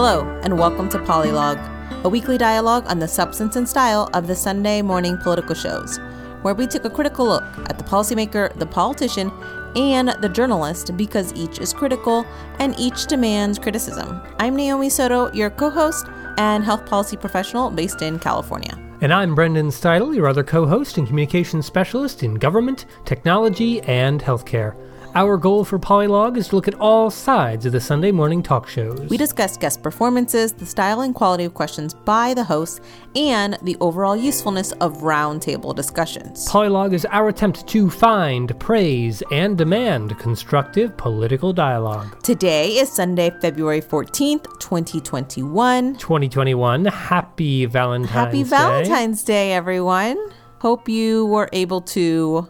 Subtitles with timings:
[0.00, 1.58] Hello, and welcome to Polylog,
[2.04, 5.98] a weekly dialogue on the substance and style of the Sunday morning political shows,
[6.42, 9.32] where we take a critical look at the policymaker, the politician,
[9.74, 12.24] and the journalist because each is critical
[12.60, 14.22] and each demands criticism.
[14.38, 16.06] I'm Naomi Soto, your co host
[16.36, 18.78] and health policy professional based in California.
[19.00, 24.22] And I'm Brendan Steidle, your other co host and communications specialist in government, technology, and
[24.22, 24.76] healthcare.
[25.14, 28.68] Our goal for Polylog is to look at all sides of the Sunday morning talk
[28.68, 29.08] shows.
[29.08, 32.80] We discuss guest performances, the style and quality of questions by the hosts,
[33.16, 36.46] and the overall usefulness of roundtable discussions.
[36.48, 42.22] Polylog is our attempt to find, praise, and demand constructive political dialogue.
[42.22, 45.96] Today is Sunday, February 14th, 2021.
[45.96, 46.84] 2021.
[46.84, 48.48] Happy Valentine's Happy Day.
[48.48, 50.18] Valentine's Day, everyone.
[50.60, 52.48] Hope you were able to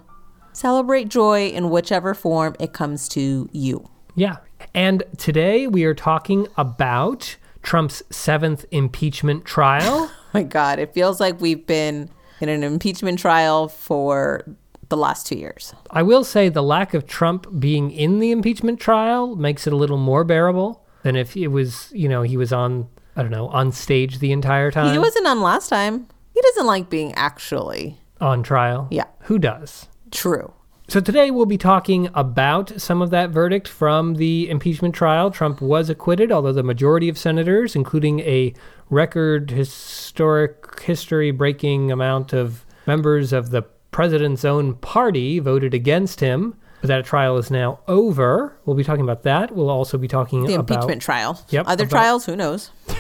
[0.59, 3.89] celebrate joy in whichever form it comes to you.
[4.17, 4.39] Yeah.
[4.75, 10.11] And today we are talking about Trump's seventh impeachment trial.
[10.11, 14.45] oh my God, it feels like we've been in an impeachment trial for
[14.89, 15.75] the last two years.
[15.91, 19.77] I will say the lack of Trump being in the impeachment trial makes it a
[19.77, 23.49] little more bearable than if it was, you know, he was on, I don't know,
[23.49, 24.93] on stage the entire time.
[24.93, 26.09] He wasn't on last time.
[26.35, 28.89] He doesn't like being actually on trial.
[28.91, 29.07] Yeah.
[29.23, 29.87] Who does?
[30.11, 30.53] True.
[30.89, 35.31] So today we'll be talking about some of that verdict from the impeachment trial.
[35.31, 38.55] Trump was acquitted, although the majority of senators, including a
[38.89, 46.55] record historic history breaking amount of members of the president's own party voted against him.
[46.81, 48.57] But that trial is now over.
[48.65, 49.55] We'll be talking about that.
[49.55, 51.45] We'll also be talking the about the impeachment trial.
[51.51, 52.71] Yep, Other about- trials, who knows?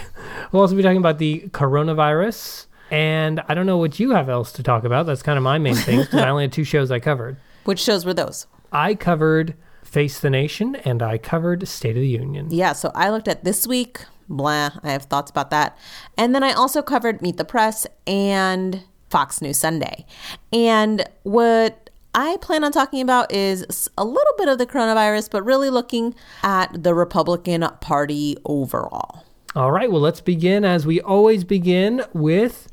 [0.52, 2.66] We'll also be talking about the coronavirus.
[2.90, 5.06] And I don't know what you have else to talk about.
[5.06, 7.36] That's kind of my main thing because I only had two shows I covered.
[7.64, 8.46] Which shows were those?
[8.72, 12.48] I covered Face the Nation and I covered State of the Union.
[12.50, 14.00] Yeah, so I looked at this week.
[14.28, 15.78] Blah, I have thoughts about that.
[16.16, 20.04] And then I also covered Meet the Press and Fox News Sunday.
[20.52, 25.44] And what I plan on talking about is a little bit of the coronavirus, but
[25.44, 29.24] really looking at the Republican Party overall.
[29.54, 32.68] All right, well, let's begin as we always begin with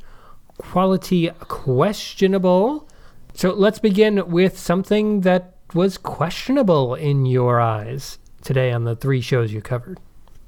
[0.58, 2.88] quality questionable.
[3.34, 9.22] So let's begin with something that was questionable in your eyes today on the three
[9.22, 10.00] shows you covered.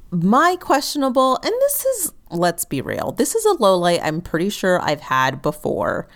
[0.10, 4.50] My questionable, and this is, let's be real, this is a low light I'm pretty
[4.50, 6.08] sure I've had before.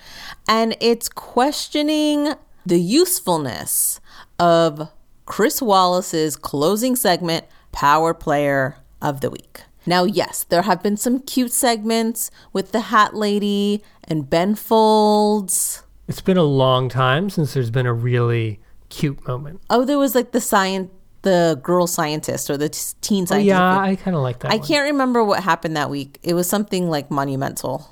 [0.48, 2.34] And it's questioning
[2.66, 4.00] the usefulness
[4.40, 4.90] of
[5.26, 9.64] Chris Wallace's closing segment, Power Player of the Week.
[9.86, 15.84] Now, yes, there have been some cute segments with the Hat Lady and Ben Folds.
[16.08, 18.60] It's been a long time since there's been a really
[18.90, 19.62] cute moment.
[19.70, 20.90] Oh, there was like the science,
[21.24, 23.48] the girl scientist or the teen Oh, scientist.
[23.48, 24.52] yeah, I kind of like that.
[24.52, 24.68] I one.
[24.68, 26.20] can't remember what happened that week.
[26.24, 27.90] It was something like monumental,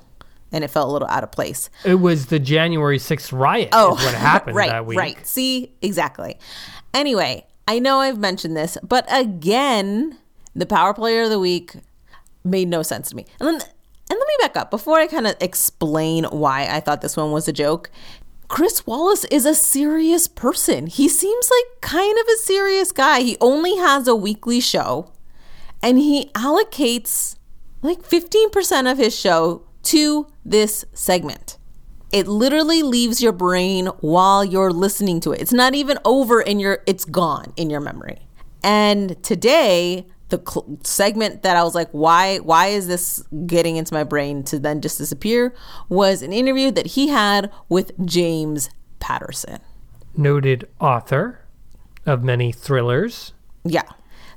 [0.52, 1.70] and it felt a little out of place.
[1.84, 3.70] It was the January 6th riot.
[3.72, 4.98] Oh, is what happened right, that week.
[4.98, 5.26] right.
[5.26, 6.38] See, exactly.
[6.92, 10.18] Anyway, I know I've mentioned this, but again,
[10.54, 11.76] the power player of the week
[12.44, 13.26] made no sense to me.
[13.38, 17.00] And then, and let me back up before I kind of explain why I thought
[17.00, 17.90] this one was a joke.
[18.48, 20.88] Chris Wallace is a serious person.
[20.88, 23.20] He seems like kind of a serious guy.
[23.20, 25.12] He only has a weekly show
[25.82, 27.36] and he allocates
[27.82, 31.58] like 15% of his show to this segment.
[32.12, 35.40] It literally leaves your brain while you're listening to it.
[35.40, 38.26] It's not even over in your it's gone in your memory.
[38.62, 43.92] And today, the cl- segment that I was like, why why is this getting into
[43.94, 45.54] my brain to then just disappear
[45.88, 49.58] was an interview that he had with James Patterson.
[50.16, 51.40] Noted author
[52.06, 53.32] of many thrillers.
[53.64, 53.88] Yeah.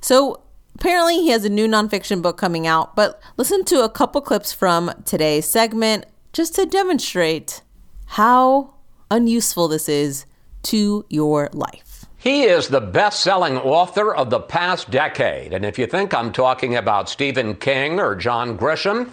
[0.01, 0.41] So
[0.75, 4.51] apparently he has a new nonfiction book coming out, but listen to a couple clips
[4.51, 7.61] from today's segment just to demonstrate
[8.05, 8.73] how
[9.09, 10.25] unuseful this is
[10.63, 11.92] to your life.
[12.23, 15.52] He is the best selling author of the past decade.
[15.52, 19.11] And if you think I'm talking about Stephen King or John Grisham,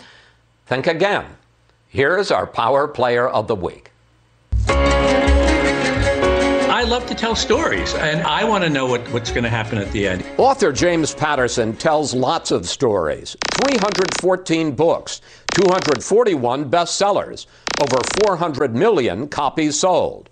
[0.67, 1.27] think again.
[1.89, 3.91] Here's our power player of the week.
[4.69, 9.79] I love to tell stories, and I want to know what, what's going to happen
[9.79, 10.25] at the end.
[10.39, 15.21] Author James Patterson tells lots of stories 314 books,
[15.55, 17.47] 241 bestsellers,
[17.81, 20.31] over 400 million copies sold.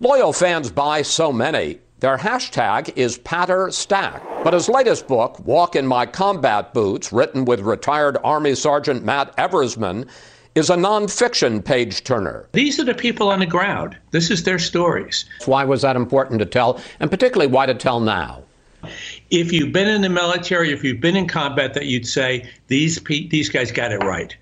[0.00, 4.22] Loyal fans buy so many, their hashtag is PatterStack.
[4.42, 9.36] But his latest book, Walk in My Combat Boots, written with retired Army Sergeant Matt
[9.36, 10.08] Eversmann,
[10.54, 12.48] is a nonfiction page turner.
[12.52, 13.96] These are the people on the ground.
[14.10, 15.26] This is their stories.
[15.44, 18.42] Why was that important to tell, and particularly why to tell now?
[19.30, 22.98] if you've been in the military, if you've been in combat, that you'd say these
[23.04, 24.34] these guys got it right.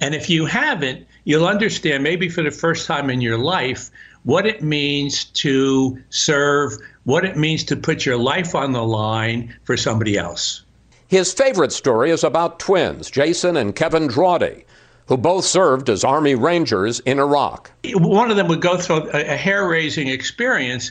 [0.00, 3.90] And if you haven't, you'll understand maybe for the first time in your life
[4.24, 6.72] what it means to serve,
[7.04, 10.64] what it means to put your life on the line for somebody else.
[11.08, 14.64] His favorite story is about twins, Jason and Kevin Drawdy,
[15.08, 17.70] who both served as Army Rangers in Iraq.
[17.94, 20.90] One of them would go through a, a hair raising experience,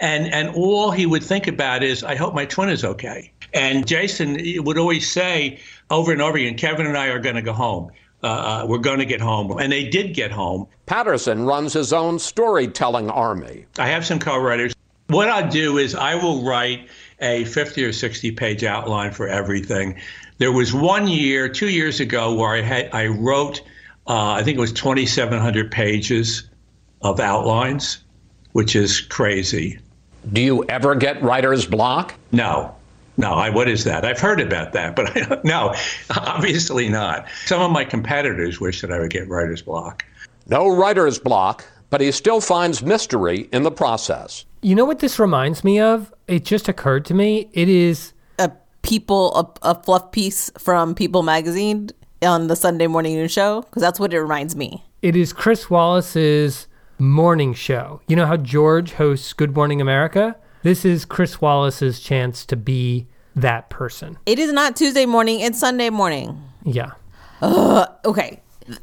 [0.00, 3.32] and, and all he would think about is, I hope my twin is okay.
[3.54, 7.42] And Jason would always say over and over again, Kevin and I are going to
[7.42, 7.90] go home.
[8.22, 9.58] Uh, uh we're going to get home.
[9.58, 10.66] And they did get home.
[10.86, 13.66] Patterson runs his own storytelling army.
[13.78, 14.74] I have some co writers.
[15.08, 16.88] What I'll do is I will write
[17.20, 19.98] a 50 or 60 page outline for everything.
[20.38, 23.62] There was one year, two years ago, where I had I wrote,
[24.06, 26.48] uh, I think it was 2,700 pages
[27.02, 27.98] of outlines,
[28.52, 29.78] which is crazy.
[30.32, 32.14] Do you ever get writer's block?
[32.30, 32.74] No.
[33.16, 34.04] No, I, what is that?
[34.04, 35.74] I've heard about that, but I don't know.
[36.10, 37.26] Obviously not.
[37.44, 40.04] Some of my competitors wish that I would get writer's block.
[40.48, 44.44] No writer's block, but he still finds mystery in the process.
[44.62, 46.12] You know what this reminds me of?
[46.26, 47.50] It just occurred to me.
[47.52, 48.50] It is a
[48.82, 51.90] People, a, a fluff piece from People magazine
[52.22, 54.84] on the Sunday morning news show, because that's what it reminds me.
[55.02, 56.66] It is Chris Wallace's
[56.98, 58.00] morning show.
[58.08, 60.36] You know how George hosts Good Morning America?
[60.62, 64.16] This is Chris Wallace's chance to be that person.
[64.26, 66.40] It is not Tuesday morning, it's Sunday morning.
[66.64, 66.92] Yeah.
[67.42, 68.40] Okay.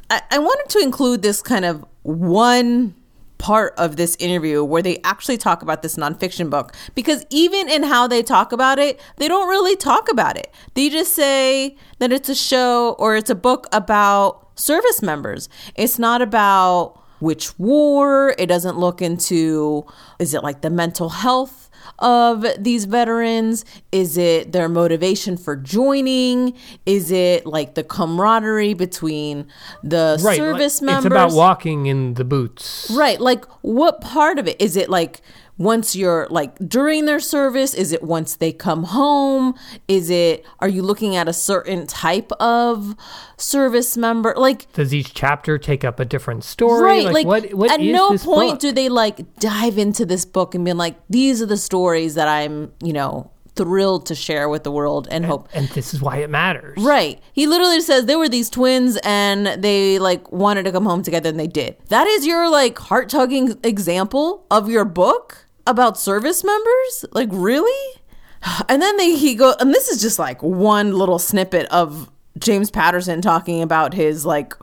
[0.10, 2.96] I, I wanted to include this kind of one
[3.38, 7.84] part of this interview where they actually talk about this nonfiction book because even in
[7.84, 10.54] how they talk about it, they don't really talk about it.
[10.74, 15.48] They just say that it's a show or it's a book about service members.
[15.76, 19.86] It's not about which war, it doesn't look into
[20.20, 21.69] is it like the mental health
[22.00, 23.66] of these veterans?
[23.92, 26.54] Is it their motivation for joining?
[26.86, 29.48] Is it like the camaraderie between
[29.84, 31.06] the right, service like, members?
[31.06, 32.92] It's about walking in the boots.
[32.94, 33.20] Right.
[33.20, 34.60] Like, what part of it?
[34.60, 35.22] Is it like
[35.60, 37.76] once you're like during their service?
[37.76, 39.54] Is it once they come home?
[39.88, 42.96] Is it, are you looking at a certain type of
[43.38, 44.34] service member?
[44.36, 46.82] Like, does each chapter take up a different story?
[46.82, 47.06] Right.
[47.06, 48.60] Like, like what, what at no point book?
[48.62, 52.30] do they like dive into this book and be like, these are the stories that
[52.30, 55.50] I'm, you know, thrilled to share with the world and, and, hope.
[55.54, 56.78] And this is why it matters.
[56.82, 57.22] Right.
[57.34, 61.28] He literally says there were these twins and they like wanted to come home together
[61.28, 61.76] and they did.
[61.90, 65.49] That is your like heart tugging example of your book?
[65.68, 67.06] About service members?
[67.12, 67.96] Like, really?
[68.70, 72.72] And then they, he go, and this is just like one little snippet of James
[72.72, 74.54] Patterson talking about his like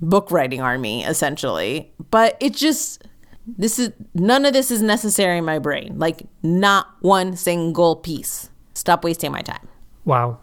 [0.00, 1.92] book writing army, essentially.
[2.10, 3.02] But it just,
[3.46, 5.98] this is, none of this is necessary in my brain.
[5.98, 8.50] Like, not one single piece.
[8.74, 9.66] Stop wasting my time.
[10.04, 10.38] Wow.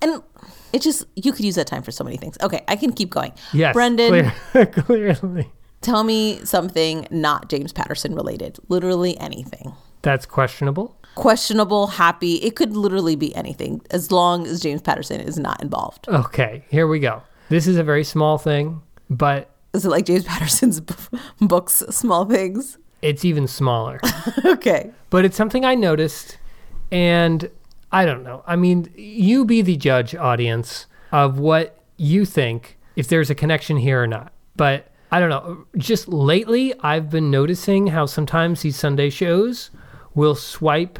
[0.00, 0.22] And
[0.72, 2.38] it just, you could use that time for so many things.
[2.42, 3.32] Okay, I can keep going.
[3.52, 3.74] Yes.
[3.74, 4.30] Brendan.
[4.52, 5.52] Clear, clearly.
[5.82, 8.58] Tell me something not James Patterson related.
[8.68, 9.72] Literally anything.
[10.02, 10.96] That's questionable.
[11.14, 12.36] Questionable, happy.
[12.36, 16.08] It could literally be anything as long as James Patterson is not involved.
[16.08, 17.22] Okay, here we go.
[17.48, 18.80] This is a very small thing,
[19.10, 19.50] but.
[19.74, 20.94] Is it like James Patterson's b-
[21.40, 22.78] books, Small Things?
[23.02, 24.00] It's even smaller.
[24.44, 24.90] okay.
[25.10, 26.38] But it's something I noticed,
[26.90, 27.50] and
[27.90, 28.42] I don't know.
[28.46, 33.76] I mean, you be the judge, audience, of what you think, if there's a connection
[33.76, 34.32] here or not.
[34.56, 35.66] But I don't know.
[35.76, 39.70] Just lately, I've been noticing how sometimes these Sunday shows
[40.14, 40.98] will swipe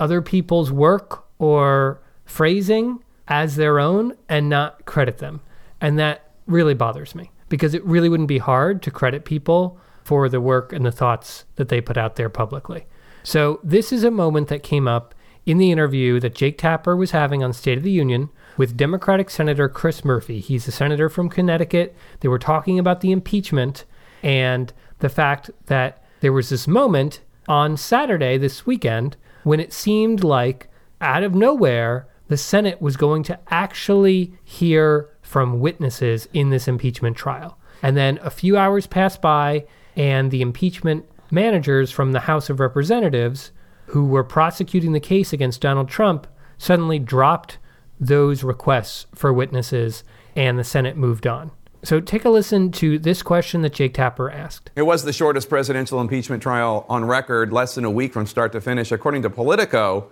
[0.00, 5.40] other people's work or phrasing as their own and not credit them.
[5.80, 10.28] And that really bothers me because it really wouldn't be hard to credit people for
[10.28, 12.86] the work and the thoughts that they put out there publicly.
[13.22, 15.14] So, this is a moment that came up
[15.46, 19.30] in the interview that Jake Tapper was having on State of the Union with Democratic
[19.30, 20.40] Senator Chris Murphy.
[20.40, 21.94] He's a senator from Connecticut.
[22.20, 23.84] They were talking about the impeachment
[24.22, 30.24] and the fact that there was this moment on Saturday this weekend when it seemed
[30.24, 30.68] like
[31.00, 37.16] out of nowhere the Senate was going to actually hear from witnesses in this impeachment
[37.16, 37.58] trial.
[37.82, 42.60] And then a few hours passed by, and the impeachment managers from the House of
[42.60, 43.52] Representatives
[43.86, 47.58] who were prosecuting the case against Donald Trump suddenly dropped
[48.00, 50.04] those requests for witnesses,
[50.36, 51.50] and the Senate moved on.
[51.82, 54.70] So take a listen to this question that Jake Tapper asked.
[54.74, 58.52] It was the shortest presidential impeachment trial on record, less than a week from start
[58.52, 58.90] to finish.
[58.90, 60.10] According to Politico,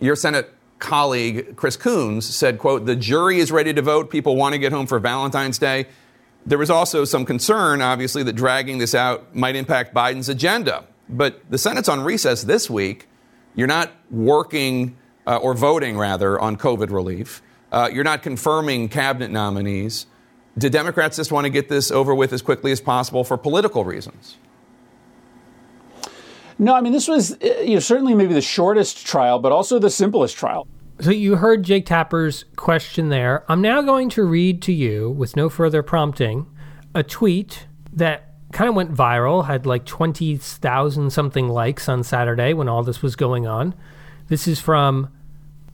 [0.00, 4.10] your Senate colleague Chris Coons said, quote, the jury is ready to vote.
[4.10, 5.86] People want to get home for Valentine's Day.
[6.44, 10.84] There was also some concern, obviously, that dragging this out might impact Biden's agenda.
[11.08, 13.08] But the Senate's on recess this week.
[13.54, 14.96] You're not working
[15.28, 17.42] uh, or voting rather, on COVID relief.
[17.70, 20.06] Uh, you're not confirming cabinet nominees.
[20.56, 23.84] Do Democrats just want to get this over with as quickly as possible for political
[23.84, 24.38] reasons?
[26.58, 29.78] No, I mean, this was uh, you know, certainly maybe the shortest trial, but also
[29.78, 30.66] the simplest trial.
[31.00, 33.44] So you heard Jake Tapper's question there.
[33.48, 36.46] I'm now going to read to you, with no further prompting,
[36.94, 42.66] a tweet that kind of went viral, had like 20,000 something likes on Saturday when
[42.66, 43.74] all this was going on.
[44.28, 45.10] This is from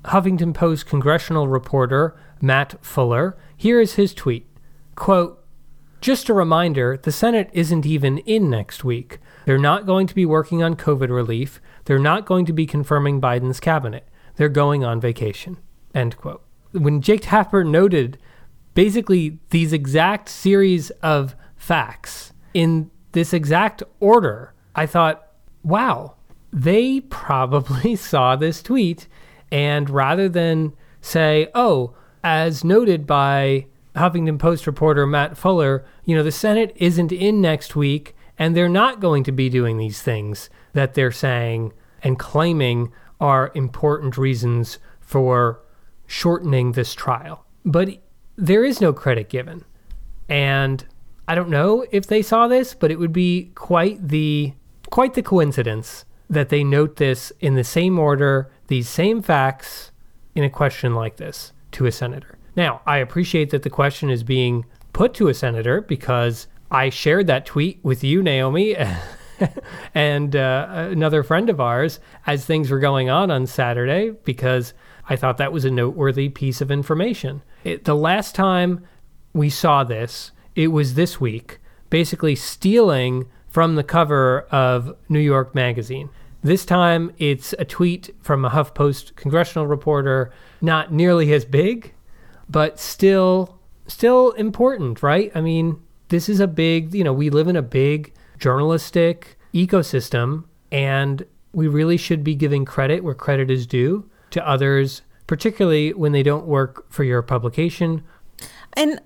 [0.06, 3.37] Huffington Post congressional reporter Matt Fuller.
[3.56, 4.46] Here is his tweet.
[4.94, 5.44] Quote,
[6.00, 9.20] just a reminder, the Senate isn't even in next week.
[9.46, 11.62] They're not going to be working on COVID relief.
[11.87, 14.06] They're not going to be confirming Biden's cabinet.
[14.37, 15.56] They're going on vacation.
[15.94, 16.42] End quote.
[16.73, 18.18] When Jake Tapper noted
[18.75, 25.26] basically these exact series of facts in this exact order, I thought,
[25.62, 26.16] wow,
[26.52, 29.08] they probably saw this tweet.
[29.50, 36.22] And rather than say, oh, as noted by Huffington Post reporter Matt Fuller, you know,
[36.22, 40.50] the Senate isn't in next week and they're not going to be doing these things
[40.72, 41.72] that they're saying
[42.02, 45.60] and claiming are important reasons for
[46.06, 47.44] shortening this trial.
[47.64, 48.02] But
[48.36, 49.64] there is no credit given.
[50.28, 50.84] And
[51.28, 54.54] I don't know if they saw this, but it would be quite the
[54.90, 59.90] quite the coincidence that they note this in the same order, these same facts
[60.35, 62.38] in a question like this to a senator.
[62.56, 67.26] Now, I appreciate that the question is being put to a senator because I shared
[67.26, 68.76] that tweet with you, Naomi,
[69.94, 74.73] and uh, another friend of ours as things were going on on Saturday because
[75.09, 77.42] I thought that was a noteworthy piece of information.
[77.64, 78.87] It, the last time
[79.33, 81.59] we saw this, it was this week,
[81.90, 86.09] basically stealing from the cover of New York Magazine.
[86.44, 91.94] This time it's a tweet from a HuffPost congressional reporter, not nearly as big,
[92.50, 95.32] but still still important, right?
[95.34, 100.44] I mean, this is a big, you know, we live in a big journalistic ecosystem
[100.70, 106.12] and we really should be giving credit where credit is due to others, particularly when
[106.12, 108.02] they don't work for your publication.
[108.74, 109.00] And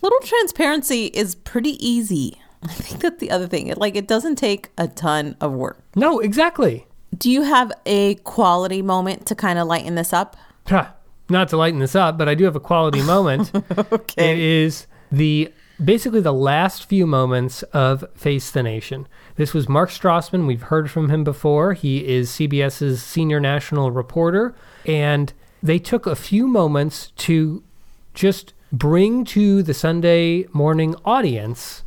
[0.00, 2.41] little transparency is pretty easy.
[2.68, 3.66] I think that's the other thing.
[3.68, 5.82] It, like it doesn't take a ton of work.
[5.96, 6.86] No, exactly.
[7.16, 10.36] Do you have a quality moment to kind of lighten this up?
[11.28, 13.52] Not to lighten this up, but I do have a quality moment.
[13.92, 14.32] okay.
[14.32, 15.52] It is the
[15.82, 19.08] basically the last few moments of Face the Nation.
[19.36, 20.46] This was Mark Strassmann.
[20.46, 21.72] We've heard from him before.
[21.72, 24.54] He is CBS's senior national reporter.
[24.86, 27.62] And they took a few moments to
[28.14, 31.82] just bring to the Sunday morning audience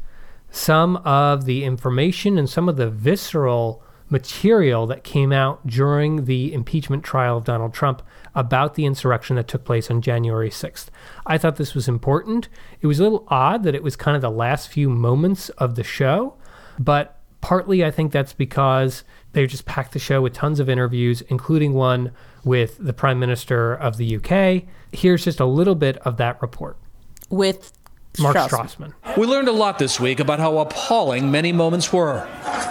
[0.50, 6.54] some of the information and some of the visceral material that came out during the
[6.54, 8.02] impeachment trial of Donald Trump
[8.36, 10.88] about the insurrection that took place on January 6th.
[11.26, 12.48] I thought this was important.
[12.82, 15.76] It was a little odd that it was kind of the last few moments of
[15.76, 16.36] the show,
[16.78, 21.22] but partly I think that's because they just packed the show with tons of interviews,
[21.24, 22.12] including one
[22.44, 24.64] with the Prime Minister of the UK.
[24.92, 26.78] Here's just a little bit of that report.
[27.30, 27.74] With
[28.20, 28.94] Mark Strassmann.
[28.94, 29.18] Strassmann.
[29.18, 32.28] We learned a lot this week about how appalling many moments were.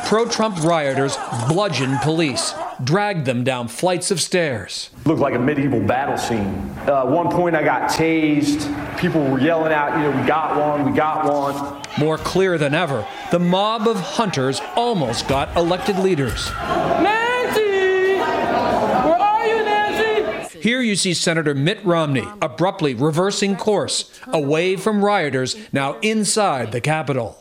[0.06, 1.16] Pro Trump rioters
[1.48, 4.90] bludgeoned police, dragged them down flights of stairs.
[5.06, 6.70] Looked like a medieval battle scene.
[6.86, 8.68] Uh, at one point, I got tased.
[8.98, 11.82] People were yelling out, you know, we got one, we got one.
[11.98, 16.50] More clear than ever, the mob of hunters almost got elected leaders.
[16.52, 18.18] Nancy!
[18.18, 20.53] Where are you, Nancy?
[20.64, 26.80] Here you see Senator Mitt Romney abruptly reversing course away from rioters now inside the
[26.80, 27.36] Capitol.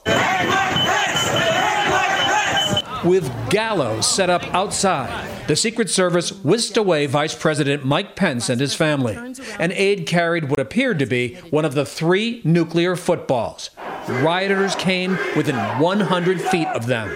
[3.05, 8.59] With gallows set up outside, the Secret Service whisked away Vice President Mike Pence and
[8.59, 9.15] his family.
[9.57, 13.69] An aide carried what appeared to be one of the three nuclear footballs.
[14.09, 17.15] Rioters came within 100 feet of them.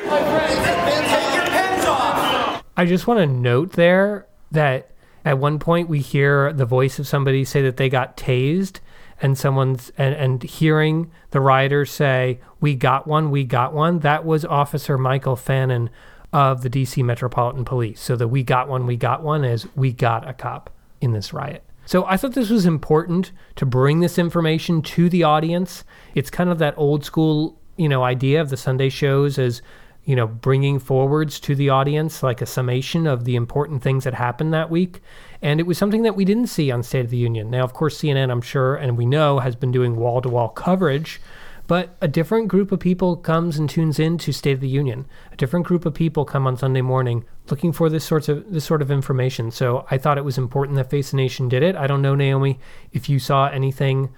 [2.78, 4.92] I just want to note there that
[5.28, 8.80] at one point we hear the voice of somebody say that they got tased
[9.22, 14.24] and someone's and, and hearing the rioters say we got one we got one that
[14.24, 15.90] was officer michael Fanone
[16.32, 18.00] of the dc metropolitan police.
[18.02, 20.70] So the we got one we got one is we got a cop
[21.02, 21.64] in this riot.
[21.86, 25.84] So i thought this was important to bring this information to the audience.
[26.16, 29.62] It's kind of that old school you know idea of the sunday shows as
[30.08, 34.14] you know, bringing forwards to the audience like a summation of the important things that
[34.14, 35.02] happened that week.
[35.42, 37.50] And it was something that we didn't see on State of the Union.
[37.50, 40.48] Now, of course, CNN, I'm sure, and we know, has been doing wall to wall
[40.48, 41.20] coverage,
[41.68, 45.06] But a different group of people comes and tunes in to State of the Union.
[45.34, 48.64] A different group of people come on Sunday morning looking for this sorts of this
[48.64, 49.52] sort of information.
[49.52, 51.76] So I thought it was important that Face the Nation did it.
[51.76, 52.60] I don't know, Naomi,
[52.94, 54.10] if you saw anything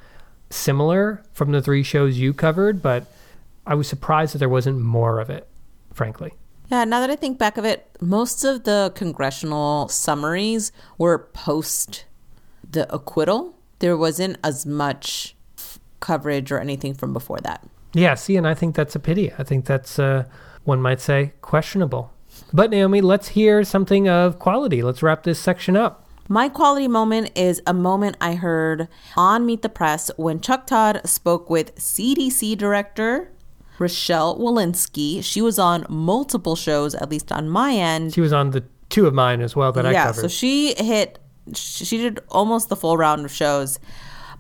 [0.51, 3.12] similar from the three shows you covered, but
[3.65, 5.48] I was surprised that there wasn't more of it,
[5.93, 6.34] frankly.
[6.72, 12.05] Yeah, now that I think back of it, most of the congressional summaries were post
[12.69, 13.55] the acquittal.
[13.79, 15.36] There wasn't as much
[16.00, 17.67] coverage or anything from before that.
[17.93, 19.34] Yeah, see, and I think that's a pity.
[19.38, 20.25] I think that's, uh,
[20.63, 22.13] one might say, questionable.
[22.53, 24.84] But Naomi, let's hear something of quality.
[24.84, 26.05] Let's wrap this section up.
[26.27, 31.01] My quality moment is a moment I heard on Meet the Press when Chuck Todd
[31.03, 33.31] spoke with CDC Director
[33.79, 35.24] Rochelle Walensky.
[35.24, 38.13] She was on multiple shows, at least on my end.
[38.13, 40.15] She was on the two of mine as well that I covered.
[40.15, 41.19] yeah, so she hit,
[41.53, 43.79] she did almost the full round of shows.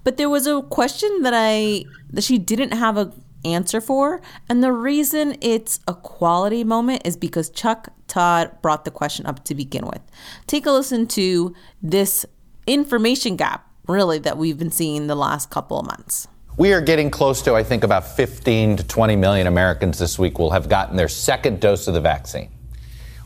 [0.03, 3.13] But there was a question that I, that she didn't have a
[3.45, 4.21] answer for.
[4.47, 9.43] And the reason it's a quality moment is because Chuck Todd brought the question up
[9.45, 10.01] to begin with.
[10.47, 12.25] Take a listen to this
[12.67, 16.27] information gap, really, that we've been seeing the last couple of months.
[16.59, 20.39] We are getting close to, I think, about 15 to 20 million Americans this week
[20.39, 22.49] will have gotten their second dose of the vaccine.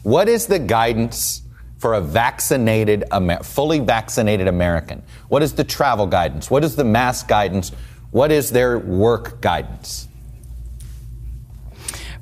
[0.03, 1.41] What is the guidance
[1.79, 3.05] for a vaccinated,
[3.41, 5.01] fully vaccinated American?
[5.29, 6.51] What is the travel guidance?
[6.51, 7.71] What is the mask guidance?
[8.11, 10.07] What is their work guidance?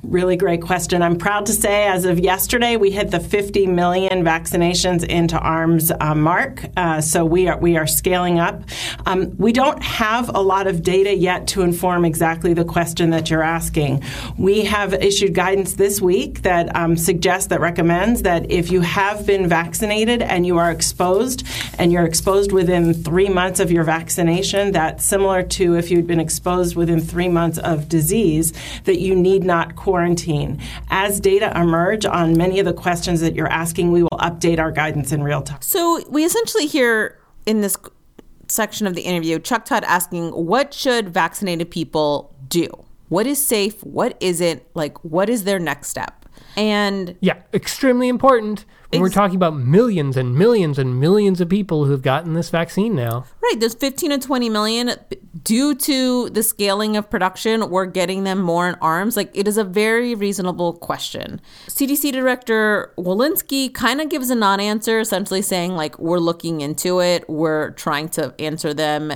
[0.04, 1.00] Really great question.
[1.00, 5.92] I'm proud to say, as of yesterday, we hit the 50 million vaccinations into arms
[6.00, 6.64] uh, mark.
[6.76, 8.64] Uh, so we are we are scaling up.
[9.06, 13.30] Um, we don't have a lot of data yet to inform exactly the question that
[13.30, 14.02] you're asking.
[14.36, 19.24] We have issued guidance this week that um, suggests that recommends that if you have
[19.24, 21.46] been vaccinated and you are exposed,
[21.78, 26.20] and you're exposed within three months of your vaccination, that's similar to if you'd been
[26.20, 30.58] exposed within three months of disease, that you need not quarantine.
[30.88, 34.72] As data emerge on many of the questions that you're asking, we will update our
[34.72, 35.60] guidance in real time.
[35.60, 37.76] So we essentially hear in this
[38.48, 42.68] section of the interview Chuck Todd asking, what should vaccinated people do?
[43.10, 43.84] What is safe?
[43.84, 44.62] What isn't?
[44.72, 46.21] Like, what is their next step?
[46.56, 48.64] And Yeah, extremely important.
[48.90, 52.94] When we're talking about millions and millions and millions of people who've gotten this vaccine
[52.94, 53.24] now.
[53.42, 54.92] Right, there's 15 to 20 million.
[55.42, 59.16] Due to the scaling of production, we're getting them more in arms.
[59.16, 61.40] Like, it is a very reasonable question.
[61.68, 67.00] CDC Director Walensky kind of gives a non answer, essentially saying, like, we're looking into
[67.00, 69.10] it, we're trying to answer them,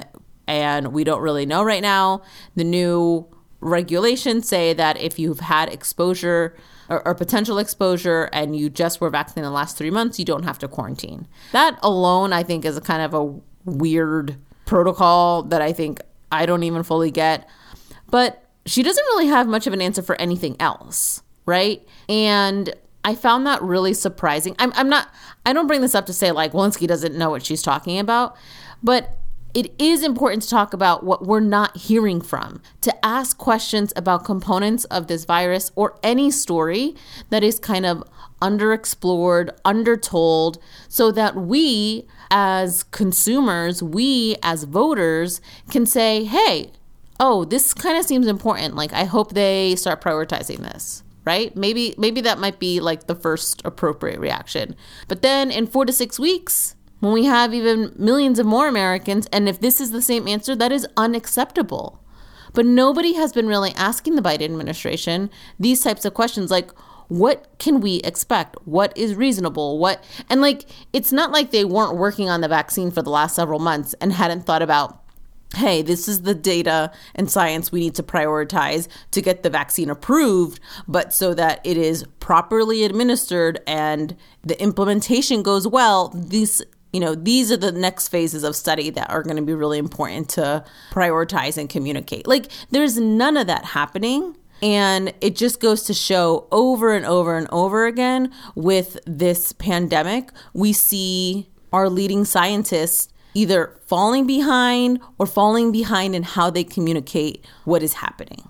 [0.46, 2.22] and we don't really know right now.
[2.54, 3.26] The new
[3.60, 6.56] regulations say that if you've had exposure
[6.88, 10.24] or, or potential exposure and you just were vaccinated in the last three months, you
[10.24, 11.26] don't have to quarantine.
[11.52, 16.46] That alone, I think, is a kind of a weird protocol that I think I
[16.46, 17.48] don't even fully get.
[18.10, 21.86] But she doesn't really have much of an answer for anything else, right?
[22.08, 24.56] And I found that really surprising.
[24.58, 25.08] I'm, I'm not,
[25.44, 28.36] I don't bring this up to say like Walensky doesn't know what she's talking about,
[28.82, 29.18] but
[29.56, 34.22] it is important to talk about what we're not hearing from, to ask questions about
[34.22, 36.94] components of this virus or any story
[37.30, 38.04] that is kind of
[38.42, 45.40] underexplored, undertold, so that we as consumers, we as voters
[45.70, 46.70] can say, hey,
[47.18, 48.76] oh, this kind of seems important.
[48.76, 51.02] Like, I hope they start prioritizing this.
[51.24, 51.56] Right?
[51.56, 54.76] Maybe maybe that might be like the first appropriate reaction.
[55.08, 59.26] But then in 4 to 6 weeks, when we have even millions of more Americans,
[59.32, 62.02] and if this is the same answer, that is unacceptable.
[62.54, 65.30] But nobody has been really asking the Biden administration
[65.60, 66.70] these types of questions like,
[67.08, 68.56] what can we expect?
[68.64, 69.78] What is reasonable?
[69.78, 73.36] What, and like, it's not like they weren't working on the vaccine for the last
[73.36, 75.02] several months and hadn't thought about,
[75.54, 79.88] hey, this is the data and science we need to prioritize to get the vaccine
[79.88, 86.62] approved, but so that it is properly administered and the implementation goes well, these
[86.96, 89.76] you know, these are the next phases of study that are going to be really
[89.76, 92.26] important to prioritize and communicate.
[92.26, 94.34] Like, there's none of that happening.
[94.62, 100.30] And it just goes to show over and over and over again with this pandemic,
[100.54, 107.44] we see our leading scientists either falling behind or falling behind in how they communicate
[107.64, 108.48] what is happening.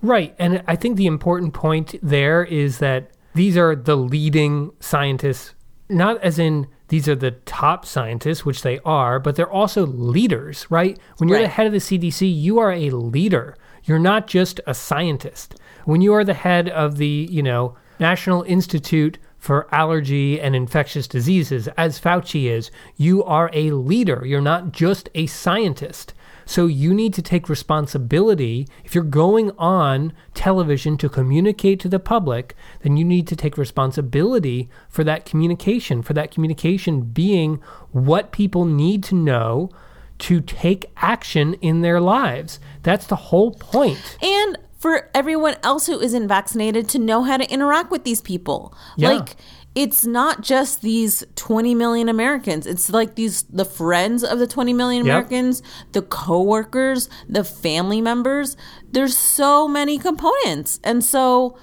[0.00, 0.32] Right.
[0.38, 5.54] And I think the important point there is that these are the leading scientists,
[5.88, 10.66] not as in these are the top scientists, which they are, but they're also leaders,
[10.70, 10.98] right?
[11.16, 11.44] When you're Right.
[11.44, 13.56] the head of the CDC, you are a leader.
[13.84, 15.54] You're not just a scientist.
[15.86, 21.08] When you are the head of the, you know, National Institute for Allergy and Infectious
[21.08, 24.22] Diseases, as Fauci is, you are a leader.
[24.26, 26.12] You're not just a scientist.
[26.50, 28.66] So you need to take responsibility.
[28.84, 33.56] If you're going on television to communicate to the public, then you need to take
[33.56, 37.60] responsibility for that communication, for that communication being
[37.92, 39.70] what people need to know
[40.18, 42.58] to take action in their lives.
[42.82, 44.18] That's the whole point.
[44.20, 48.74] And for everyone else who isn't vaccinated to know how to interact with these people.
[48.96, 49.10] Yeah.
[49.10, 49.36] Like
[49.74, 52.66] it's not just these 20 million Americans.
[52.66, 55.12] It's like these the friends of the 20 million Yep.
[55.14, 58.56] Americans, the coworkers, the family members.
[58.90, 60.80] There's so many components.
[60.82, 61.56] And so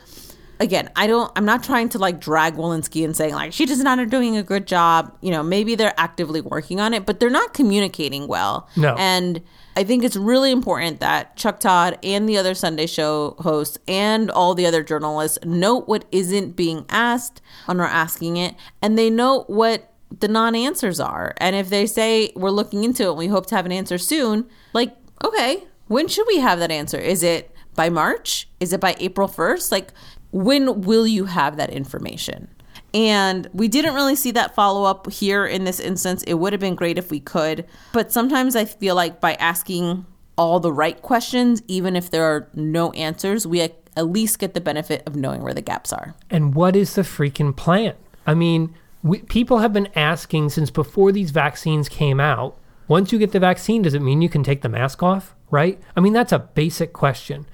[0.59, 3.83] again, I don't I'm not trying to like drag Walensky and saying like she's just
[3.83, 5.15] not doing a good job.
[5.21, 8.67] You know, maybe they're actively working on it, but they're not communicating well.
[8.75, 8.95] No.
[8.97, 9.41] And
[9.75, 14.31] I think it's really important that Chuck Todd and the other Sunday show hosts and
[14.31, 19.09] all the other journalists note what isn't being asked when we're asking it, and they
[19.09, 21.33] note what the non answers are.
[21.37, 23.97] And if they say we're looking into it and we hope to have an answer
[23.97, 26.97] soon, like, okay, when should we have that answer?
[26.97, 28.49] Is it by March?
[28.59, 29.71] Is it by April 1st?
[29.71, 29.93] Like,
[30.31, 32.47] when will you have that information?
[32.93, 36.23] And we didn't really see that follow up here in this instance.
[36.23, 37.65] It would have been great if we could.
[37.91, 40.05] But sometimes I feel like by asking
[40.37, 44.61] all the right questions, even if there are no answers, we at least get the
[44.61, 46.15] benefit of knowing where the gaps are.
[46.29, 47.95] And what is the freaking plan?
[48.25, 52.57] I mean, we, people have been asking since before these vaccines came out.
[52.87, 55.35] Once you get the vaccine, does it mean you can take the mask off?
[55.49, 55.81] Right?
[55.95, 57.45] I mean, that's a basic question.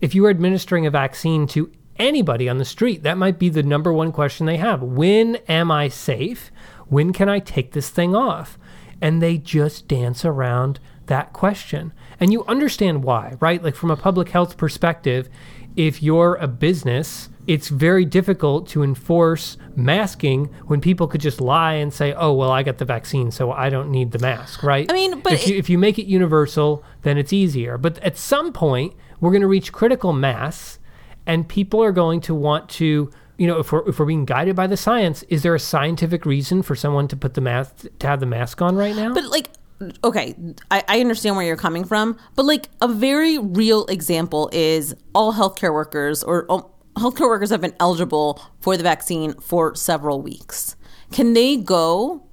[0.00, 3.62] If you are administering a vaccine to anybody on the street, that might be the
[3.62, 4.82] number one question they have.
[4.82, 6.50] When am I safe?
[6.88, 8.58] When can I take this thing off?
[9.00, 11.92] And they just dance around that question.
[12.20, 13.62] And you understand why, right?
[13.62, 15.28] Like from a public health perspective,
[15.76, 21.74] if you're a business, it's very difficult to enforce masking when people could just lie
[21.74, 24.90] and say, "Oh, well, I got the vaccine, so I don't need the mask." Right?
[24.90, 27.78] I mean, but if you, if you make it universal, then it's easier.
[27.78, 30.78] But at some point, we're going to reach critical mass,
[31.26, 33.10] and people are going to want to.
[33.38, 36.24] You know, if we're if we're being guided by the science, is there a scientific
[36.24, 39.14] reason for someone to put the mask to have the mask on right now?
[39.14, 39.48] But like,
[40.04, 40.34] okay,
[40.70, 45.32] I, I understand where you're coming from, but like a very real example is all
[45.32, 50.76] healthcare workers or all, healthcare workers have been eligible for the vaccine for several weeks.
[51.10, 52.24] Can they go?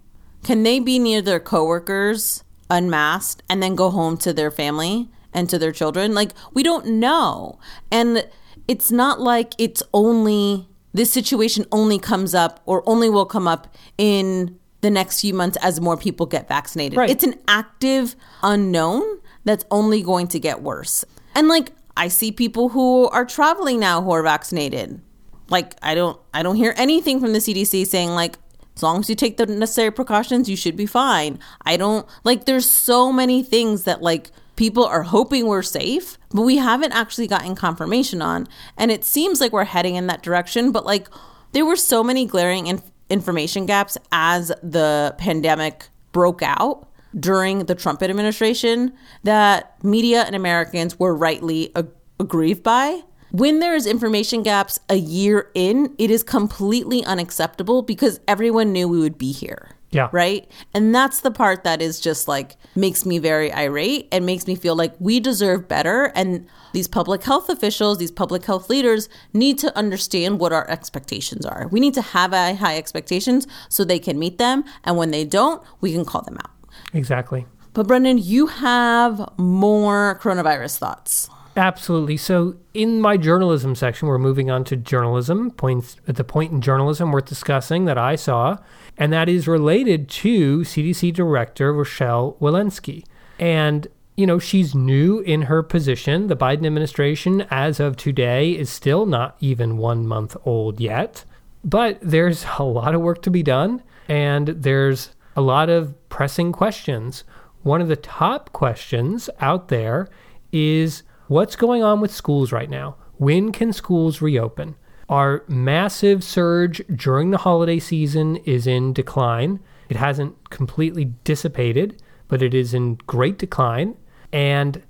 [0.43, 5.49] Can they be near their coworkers unmasked and then go home to their family and
[5.49, 6.13] to their children?
[6.13, 7.59] Like we don't know,
[7.91, 8.27] and
[8.69, 13.67] it's not like it's only this situation only comes up or only will come up
[13.97, 16.95] in the next few months as more people get vaccinated.
[16.95, 17.09] Right.
[17.09, 19.03] It's an active unknown
[19.43, 21.03] that's only going to get worse.
[21.33, 25.01] And like I see people who are traveling now who are vaccinated.
[25.49, 28.37] Like I don't I don't hear anything from the CDC saying like
[28.75, 31.39] as long as you take the necessary precautions you should be fine.
[31.65, 36.41] I don't like there's so many things that like people are hoping we're safe, but
[36.41, 38.45] we haven't actually gotten confirmation on.
[38.75, 41.07] And it seems like we're heading in that direction, but like
[41.53, 47.73] there were so many glaring inf- information gaps as the pandemic broke out during the
[47.73, 48.91] Trump administration
[49.23, 51.87] that media and Americans were rightly ag-
[52.19, 53.03] aggrieved by.
[53.31, 58.89] When there is information gaps a year in, it is completely unacceptable because everyone knew
[58.89, 59.69] we would be here.
[59.91, 60.09] Yeah.
[60.11, 60.49] Right.
[60.73, 64.55] And that's the part that is just like makes me very irate and makes me
[64.55, 66.11] feel like we deserve better.
[66.15, 71.45] And these public health officials, these public health leaders need to understand what our expectations
[71.45, 71.67] are.
[71.71, 74.63] We need to have high, expectations so they can meet them.
[74.83, 76.51] And when they don't, we can call them out.
[76.93, 77.45] exactly.
[77.73, 81.29] But Brendan, you have more coronavirus thoughts.
[81.55, 82.15] Absolutely.
[82.17, 86.61] So, in my journalism section, we're moving on to journalism points at the point in
[86.61, 88.57] journalism worth discussing that I saw,
[88.97, 93.03] and that is related to CDC Director Rochelle Walensky.
[93.39, 93.87] And
[94.19, 96.27] you know, she's new in her position.
[96.27, 101.23] The Biden administration, as of today, is still not even one month old yet.
[101.63, 106.51] But there's a lot of work to be done, and there's a lot of pressing
[106.51, 107.23] questions.
[107.63, 110.09] One of the top questions out there
[110.51, 112.97] is what's going on with schools right now?
[113.17, 114.75] When can schools reopen?
[115.07, 119.59] Our massive surge during the holiday season is in decline.
[119.87, 123.95] It hasn't completely dissipated, but it is in great decline.
[124.31, 124.83] And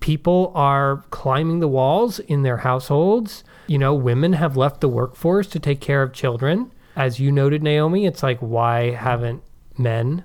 [0.00, 3.42] people are climbing the walls in their households.
[3.66, 6.72] You know, women have left the workforce to take care of children.
[6.94, 9.42] As you noted, Naomi, it's like, why haven't
[9.76, 10.24] men?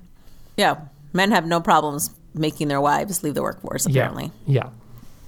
[0.56, 0.76] Yeah.
[1.12, 4.30] Men have no problems making their wives leave the workforce, apparently.
[4.46, 4.64] Yeah.
[4.64, 4.70] yeah.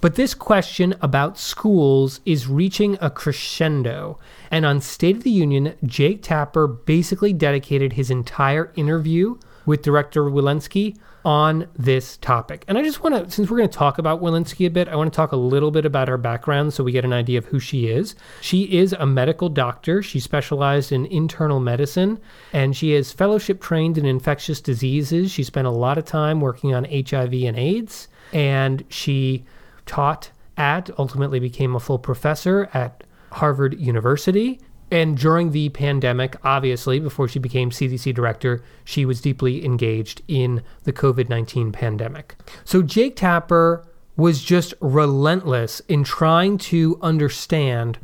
[0.04, 4.18] But this question about schools is reaching a crescendo.
[4.50, 10.24] And on State of the Union, Jake Tapper basically dedicated his entire interview with Director
[10.24, 12.66] Walensky on this topic.
[12.68, 14.96] And I just want to, since we're going to talk about Walensky a bit, I
[14.96, 17.46] want to talk a little bit about her background so we get an idea of
[17.46, 18.14] who she is.
[18.42, 20.02] She is a medical doctor.
[20.02, 22.20] She specialized in internal medicine
[22.52, 25.30] and she is fellowship trained in infectious diseases.
[25.30, 29.46] She spent a lot of time working on HIV and AIDS, and she
[29.86, 34.60] taught at, ultimately became a full professor at Harvard University.
[34.90, 40.62] And during the pandemic, obviously, before she became CDC director, she was deeply engaged in
[40.84, 42.36] the COVID 19 pandemic.
[42.64, 43.84] So Jake Tapper
[44.16, 47.98] was just relentless in trying to understand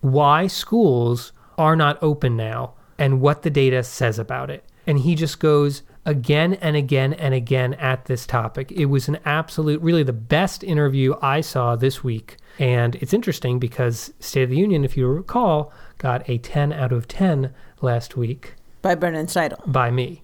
[0.00, 4.64] why schools are not open now and what the data says about it.
[4.86, 8.70] And he just goes again and again and again at this topic.
[8.72, 12.36] It was an absolute, really the best interview I saw this week.
[12.58, 16.92] And it's interesting because State of the Union, if you recall, got a 10 out
[16.92, 19.60] of 10 last week By Brendan Steidle.
[19.70, 20.22] by me.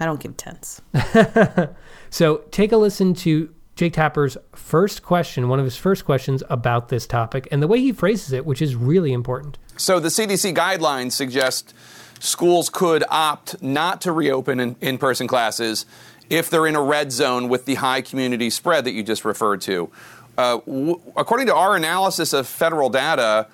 [0.00, 0.80] I don't give tens.
[2.10, 6.88] So take a listen to Jake Tapper's first question, one of his first questions about
[6.88, 9.58] this topic, and the way he phrases it, which is really important.
[9.76, 11.74] So the CDC guidelines suggest
[12.20, 15.86] schools could opt not to reopen in, in-person classes
[16.30, 19.60] if they're in a red zone with the high community spread that you just referred
[19.62, 19.90] to.
[20.36, 23.46] Uh, w- according to our analysis of federal data,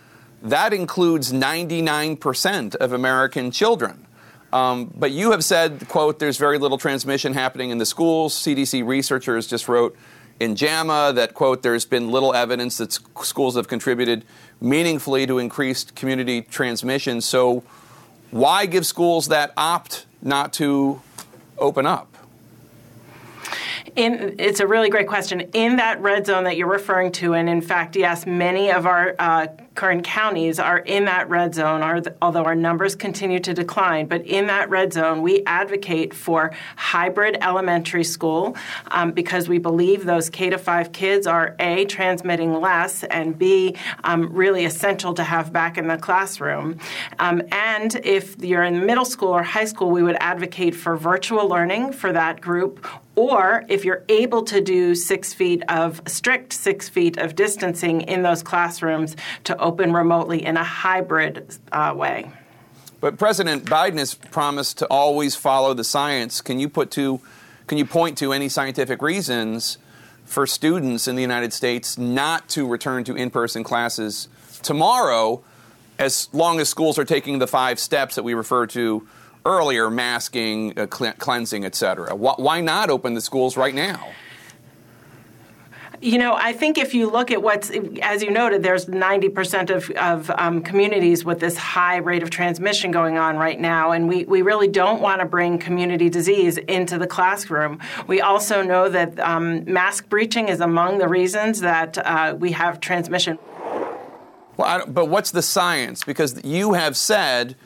[0.42, 4.07] that includes 99% of American children.
[4.53, 8.35] Um, but you have said, quote, there's very little transmission happening in the schools.
[8.35, 9.96] CDC researchers just wrote
[10.38, 14.24] in JAMA that, quote, there's been little evidence that schools have contributed
[14.61, 17.20] meaningfully to increased community transmission.
[17.20, 17.64] So
[18.35, 21.01] why give schools that opt not to
[21.57, 22.16] open up?
[23.97, 25.41] In, it's a really great question.
[25.53, 29.15] In that red zone that you're referring to, and in fact, yes, many of our
[29.21, 34.07] uh, current counties are in that red zone, although our numbers continue to decline.
[34.07, 38.57] But in that red zone, we advocate for hybrid elementary school
[38.91, 43.77] um, because we believe those K to 5 kids are A, transmitting less, and B,
[44.03, 46.79] um, really essential to have back in the classroom.
[47.21, 51.49] Um, and if you're in middle school or high school, we would advocate for virtual
[51.49, 52.85] learning for that group
[53.16, 58.22] or if you're able to do six feet of strict six feet of distancing in
[58.22, 62.31] those classrooms to open remotely in a hybrid uh, way.
[63.00, 66.40] But President Biden has promised to always follow the science.
[66.40, 67.20] Can you put to,
[67.66, 69.79] can you point to any scientific reasons
[70.24, 74.29] for students in the United States not to return to in-person classes
[74.62, 75.42] tomorrow,
[75.98, 79.07] as long as schools are taking the five steps that we refer to
[79.45, 82.15] earlier: masking, uh, cle- cleansing, etc.
[82.15, 84.09] Why, why not open the schools right now?
[86.05, 87.71] You know, I think if you look at what's,
[88.03, 92.91] as you noted, there's 90% of, of um, communities with this high rate of transmission
[92.91, 96.99] going on right now, and we, we really don't want to bring community disease into
[96.99, 97.81] the classroom.
[98.07, 102.81] We also know that um, mask breaching is among the reasons that uh, we have
[102.81, 103.39] transmission.
[104.59, 106.05] Well, I but what's the science?
[106.05, 107.57] Because you have said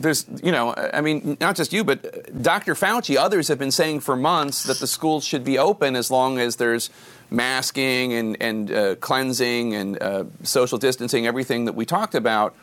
[0.00, 2.74] there's, you know, I mean, not just you, but Dr.
[2.74, 6.38] Fauci, others have been saying for months that the schools should be open as long
[6.38, 6.88] as there's
[7.30, 12.54] masking and, and uh, cleansing and uh, social distancing, everything that we talked about.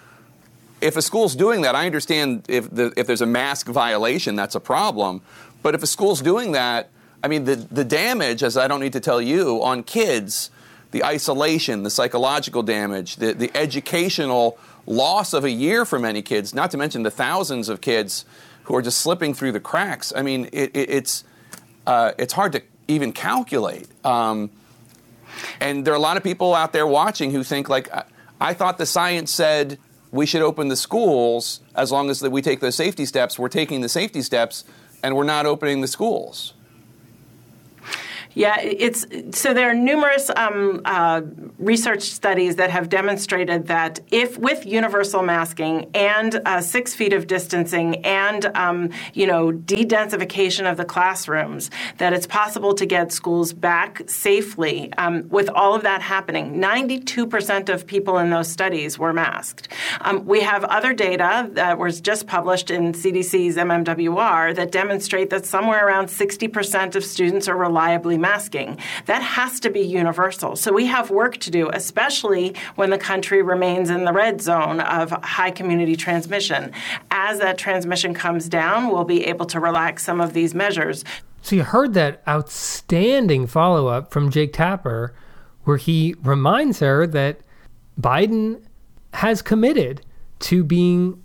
[0.81, 4.55] If a school's doing that, I understand if, the, if there's a mask violation, that's
[4.55, 5.21] a problem.
[5.61, 6.89] But if a school's doing that,
[7.23, 10.49] I mean, the, the damage, as I don't need to tell you, on kids,
[10.91, 16.55] the isolation, the psychological damage, the, the educational loss of a year for many kids,
[16.55, 18.25] not to mention the thousands of kids
[18.63, 20.11] who are just slipping through the cracks.
[20.15, 21.23] I mean, it, it, it's,
[21.85, 23.87] uh, it's hard to even calculate.
[24.03, 24.49] Um,
[25.59, 28.05] and there are a lot of people out there watching who think, like, I,
[28.39, 29.77] I thought the science said
[30.11, 33.37] we should open the schools as long as that we take those safety steps.
[33.37, 34.63] We're taking the safety steps
[35.03, 36.53] and we're not opening the schools.
[38.37, 41.21] Yeah, it's so there are numerous um, uh,
[41.57, 47.25] research studies that have demonstrated that if with universal masking and uh, six feet of
[47.25, 53.53] distancing and um, you know de-densification of the classrooms, that it's possible to get schools
[53.53, 54.93] back safely.
[54.99, 59.69] Um, with all of that happening, 92% of people in those studies were masked.
[60.01, 65.47] Um, we have other data that was just published in CDC's MMWR that demonstrate that
[65.47, 68.77] somewhere around 60% of students are reliably masking.
[69.05, 70.57] That has to be universal.
[70.57, 74.81] So we have work to do, especially when the country remains in the red zone
[74.81, 76.73] of high community transmission.
[77.09, 81.05] As that transmission comes down, we'll be able to relax some of these measures.
[81.41, 85.13] So you heard that outstanding follow up from Jake Tapper,
[85.63, 87.39] where he reminds her that
[87.99, 88.61] Biden
[89.13, 90.01] has committed
[90.39, 91.23] to being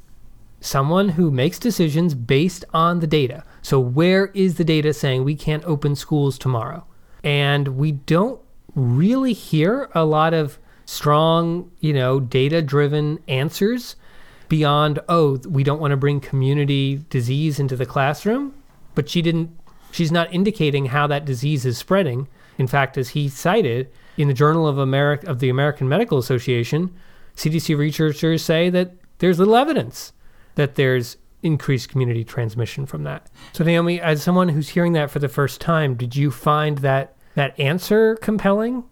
[0.61, 3.43] someone who makes decisions based on the data.
[3.63, 6.87] So, where is the data saying we can't open schools tomorrow?
[7.25, 8.41] And we don't
[8.75, 13.97] really hear a lot of strong, you know, data driven answers
[14.49, 18.55] beyond, oh, we don't want to bring community disease into the classroom.
[18.95, 19.51] But she didn't,
[19.91, 22.29] she's not indicating how that disease is spreading.
[22.59, 26.95] In fact, as he cited in the Journal of America of the American Medical Association,
[27.37, 30.13] CDC researchers say that there's little evidence
[30.55, 33.31] that there's increased community transmission from that.
[33.53, 37.17] So Naomi, as someone who's hearing that for the first time, did you find that
[37.35, 38.85] that answer compelling?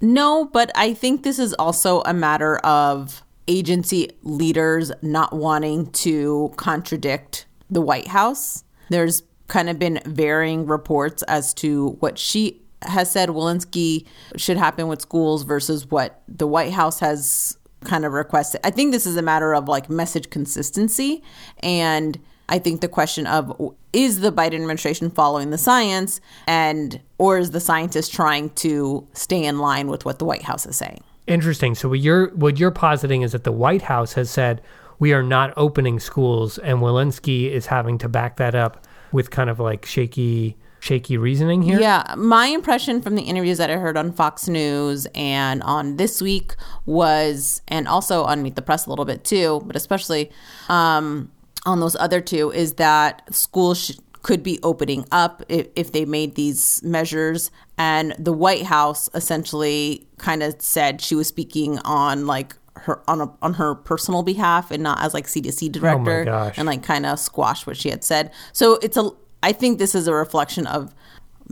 [0.00, 6.52] No, but I think this is also a matter of agency leaders not wanting to
[6.56, 8.64] contradict the White House.
[8.90, 14.88] There's kind of been varying reports as to what she has said Walensky should happen
[14.88, 18.60] with schools versus what the White House has kind of requested.
[18.64, 21.22] I think this is a matter of like message consistency.
[21.60, 27.38] And I think the question of is the Biden administration following the science and or
[27.38, 31.02] is the scientist trying to stay in line with what the White House is saying?
[31.26, 31.74] Interesting.
[31.74, 34.62] So what you're what you're positing is that the White House has said
[34.98, 39.50] we are not opening schools and Walensky is having to back that up with kind
[39.50, 40.56] of like shaky
[40.86, 41.80] shaky reasoning here?
[41.80, 46.22] Yeah, my impression from the interviews that I heard on Fox News and on This
[46.22, 46.54] Week
[46.86, 50.30] was, and also on Meet the Press a little bit too, but especially
[50.68, 51.30] um,
[51.64, 56.04] on those other two, is that schools sh- could be opening up if, if they
[56.04, 57.50] made these measures.
[57.78, 63.20] And the White House essentially kind of said she was speaking on like her on
[63.20, 66.58] a, on her personal behalf and not as like CDC director, gosh.
[66.58, 68.32] and like kind of squash what she had said.
[68.52, 69.10] So it's a
[69.46, 70.92] I think this is a reflection of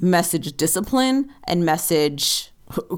[0.00, 2.50] message discipline and message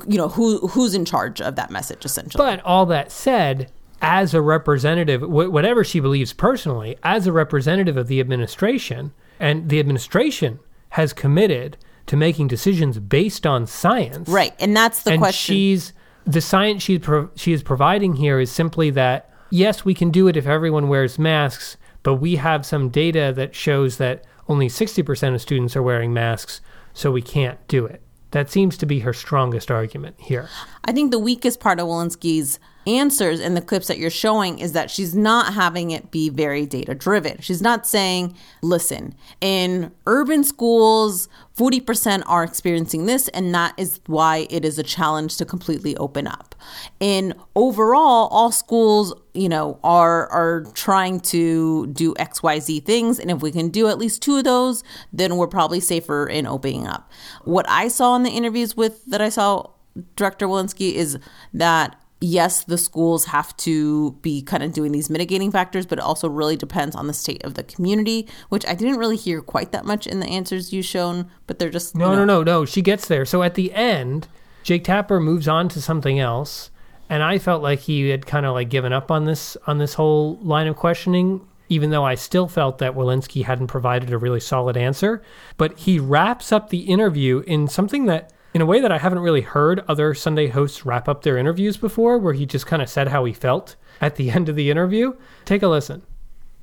[0.08, 2.42] you know who who's in charge of that message essentially.
[2.42, 7.98] But all that said, as a representative, wh- whatever she believes personally, as a representative
[7.98, 14.30] of the administration, and the administration has committed to making decisions based on science.
[14.30, 15.54] Right, and that's the and question.
[15.54, 15.92] she's
[16.24, 20.26] the science she's pro- she is providing here is simply that yes, we can do
[20.26, 25.34] it if everyone wears masks, but we have some data that shows that only 60%
[25.34, 26.60] of students are wearing masks,
[26.92, 28.02] so we can't do it.
[28.32, 30.48] That seems to be her strongest argument here.
[30.84, 34.72] I think the weakest part of Walensky's answers in the clips that you're showing is
[34.72, 37.40] that she's not having it be very data driven.
[37.40, 44.46] She's not saying, listen, in urban schools, 40% are experiencing this, and that is why
[44.50, 46.54] it is a challenge to completely open up.
[47.00, 53.40] In overall, all schools, you know, are are trying to do XYZ things, and if
[53.40, 57.10] we can do at least two of those, then we're probably safer in opening up.
[57.44, 59.70] What I saw in the interviews with that I saw
[60.14, 61.18] Director Walensky is
[61.54, 66.04] that yes, the schools have to be kind of doing these mitigating factors, but it
[66.04, 69.72] also really depends on the state of the community, which I didn't really hear quite
[69.72, 72.60] that much in the answers you shown, but they're just No, you know, no, no,
[72.60, 72.64] no.
[72.64, 73.24] She gets there.
[73.24, 74.28] So at the end,
[74.62, 76.70] Jake Tapper moves on to something else,
[77.08, 79.94] and I felt like he had kind of like given up on this on this
[79.94, 81.46] whole line of questioning.
[81.68, 85.20] Even though I still felt that Walensky hadn't provided a really solid answer,
[85.56, 89.18] but he wraps up the interview in something that, in a way that I haven't
[89.18, 92.88] really heard other Sunday hosts wrap up their interviews before, where he just kind of
[92.88, 95.12] said how he felt at the end of the interview.
[95.44, 96.00] Take a listen.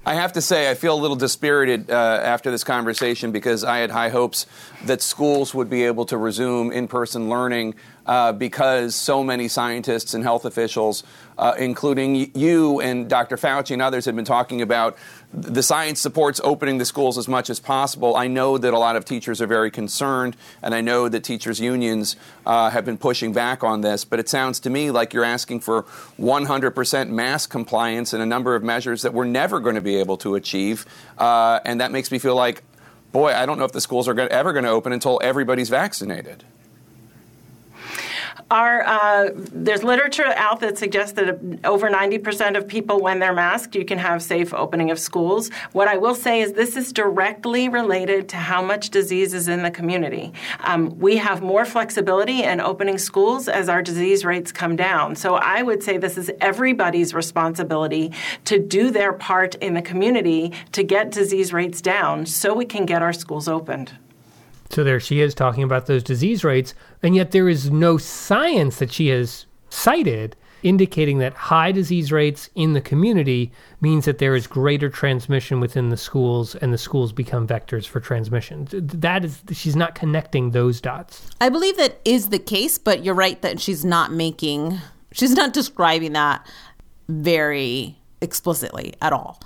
[0.03, 3.77] I have to say, I feel a little dispirited uh, after this conversation because I
[3.77, 4.47] had high hopes
[4.85, 7.75] that schools would be able to resume in person learning
[8.07, 11.03] uh, because so many scientists and health officials,
[11.37, 13.37] uh, including you and Dr.
[13.37, 14.97] Fauci and others, have been talking about
[15.33, 18.15] the science supports opening the schools as much as possible.
[18.15, 21.59] I know that a lot of teachers are very concerned, and I know that teachers'
[21.59, 22.15] unions
[22.45, 25.61] uh, have been pushing back on this, but it sounds to me like you're asking
[25.61, 25.83] for
[26.19, 30.17] 100% mask compliance and a number of measures that we're never going to be able
[30.17, 30.85] to achieve.
[31.17, 32.61] Uh, and that makes me feel like,
[33.11, 36.43] boy, I don't know if the schools are ever going to open until everybody's vaccinated.
[38.53, 43.83] Uh, there's literature out that suggests that over 90% of people, when they're masked, you
[43.83, 45.49] can have safe opening of schools.
[45.71, 49.63] What I will say is this is directly related to how much disease is in
[49.63, 50.33] the community.
[50.59, 55.15] Um, we have more flexibility in opening schools as our disease rates come down.
[55.15, 58.11] So I would say this is everybody's responsibility
[58.45, 62.85] to do their part in the community to get disease rates down so we can
[62.85, 63.91] get our schools opened.
[64.73, 68.77] So there she is talking about those disease rates, and yet there is no science
[68.79, 73.51] that she has cited indicating that high disease rates in the community
[73.81, 77.99] means that there is greater transmission within the schools and the schools become vectors for
[77.99, 78.67] transmission.
[78.71, 81.29] That is she's not connecting those dots.
[81.39, 84.79] I believe that is the case, but you're right that she's not making
[85.11, 86.47] she's not describing that
[87.09, 89.39] very explicitly at all.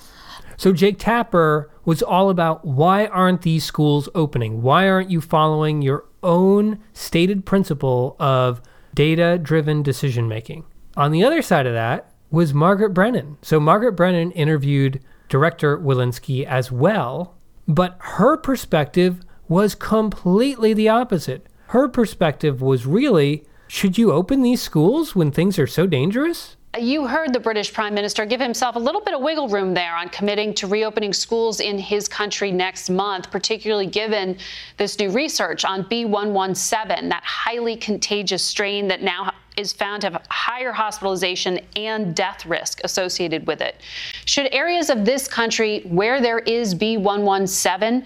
[0.57, 4.63] So Jake Tapper was all about why aren't these schools opening?
[4.63, 8.61] Why aren't you following your own stated principle of
[8.95, 10.65] data driven decision making?
[10.97, 13.37] On the other side of that was Margaret Brennan.
[13.43, 14.99] So Margaret Brennan interviewed
[15.29, 17.35] director Walensky as well,
[17.67, 21.45] but her perspective was completely the opposite.
[21.67, 26.55] Her perspective was really should you open these schools when things are so dangerous?
[26.79, 29.95] You heard the British Prime Minister give himself a little bit of wiggle room there
[29.95, 34.37] on committing to reopening schools in his country next month, particularly given
[34.77, 40.21] this new research on B117, that highly contagious strain that now is found to have
[40.29, 43.81] higher hospitalization and death risk associated with it.
[44.25, 48.05] Should areas of this country where there is B117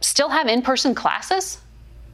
[0.00, 1.58] still have in person classes?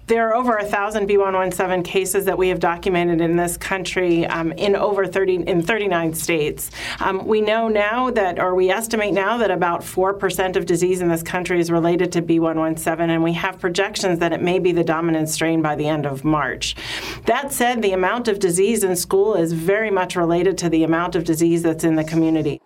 [0.08, 4.52] There are over a thousand B117 cases that we have documented in this country um,
[4.52, 6.70] in over 30 in 39 states.
[7.00, 11.00] Um, we know now that, or we estimate now that about four percent of disease
[11.00, 14.70] in this country is related to B117, and we have projections that it may be
[14.70, 16.76] the dominant strain by the end of March.
[17.24, 21.16] That said, the amount of disease in school is very much related to the amount
[21.16, 22.60] of disease that's in the community.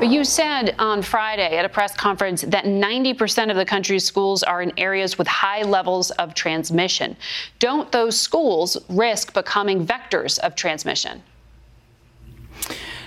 [0.00, 4.42] But you said on Friday at a press conference that 90% of the country's schools
[4.42, 7.16] are in areas with high levels of transmission.
[7.60, 11.22] Don't those schools risk becoming vectors of transmission?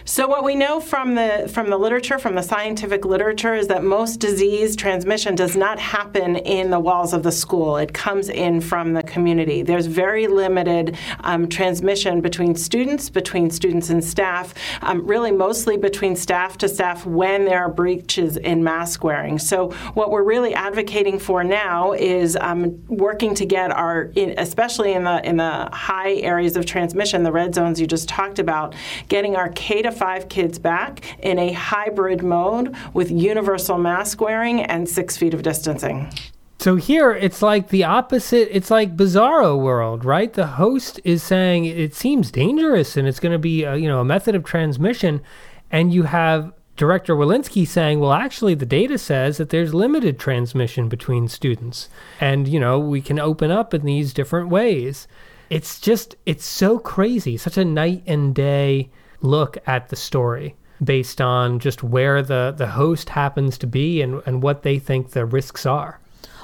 [0.10, 3.84] So what we know from the from the literature, from the scientific literature, is that
[3.84, 7.76] most disease transmission does not happen in the walls of the school.
[7.76, 9.64] It comes in from the community.
[9.64, 10.95] There's very limited
[11.26, 17.05] um, transmission between students, between students and staff, um, really mostly between staff to staff
[17.05, 19.38] when there are breaches in mask wearing.
[19.38, 25.03] So what we're really advocating for now is um, working to get our, especially in
[25.03, 28.74] the in the high areas of transmission, the red zones you just talked about,
[29.10, 34.62] getting our K to five kids back in a hybrid mode with universal mask wearing
[34.62, 36.12] and six feet of distancing.
[36.60, 38.50] So here it's like the opposite.
[38.56, 40.34] It's like Bizarro World, right?
[40.34, 44.00] The host is saying it seems dangerous and it's going to be a, you know
[44.00, 45.22] a method of transmission,
[45.72, 50.89] and you have director Walensky saying, well, actually, the data says that there's limited transmission
[50.89, 51.89] between students,
[52.20, 55.08] and you know we can open up in these different ways.
[55.50, 58.89] It's just it's so crazy, such a night and day
[59.22, 64.22] look at the story based on just where the, the host happens to be and,
[64.26, 65.99] and what they think the risks are.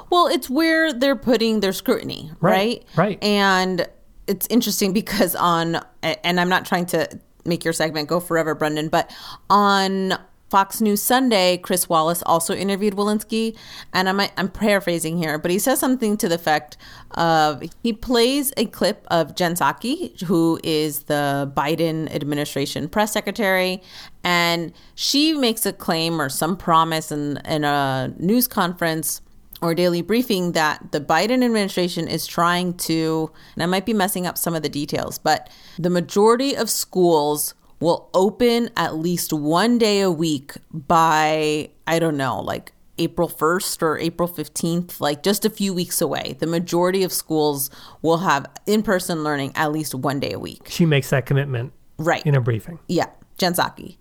[0.10, 2.86] Well, it's where they're putting their scrutiny, right?
[2.96, 3.08] Right.
[3.08, 3.24] right.
[3.24, 3.88] And
[4.28, 8.90] it's interesting because on, and I'm not trying to make your segment go forever, Brendan,
[8.90, 9.14] but
[9.50, 10.14] on
[10.54, 13.58] Fox News Sunday, Chris Wallace also interviewed Walensky,
[13.92, 16.78] and I'm I'm paraphrasing here, but he says something to the effect
[17.16, 23.82] of he plays a clip of Jen Psaki, who is the Biden administration press secretary,
[24.24, 29.24] and she makes a claim or some promise in in a news conference
[29.60, 34.28] or daily briefing that the Biden administration is trying to, and I might be messing
[34.28, 35.50] up some of the details, but
[35.80, 42.18] the majority of schools will open at least one day a week by, I don't
[42.18, 46.38] know, like April 1st or April 15th, like just a few weeks away.
[46.40, 47.70] The majority of schools
[48.02, 50.68] will have in person learning at least one day a week.
[50.70, 51.74] She makes that commitment.
[51.98, 52.26] Right.
[52.26, 52.80] In a briefing.
[52.88, 53.08] Yeah.
[53.38, 53.98] Jen Psaki.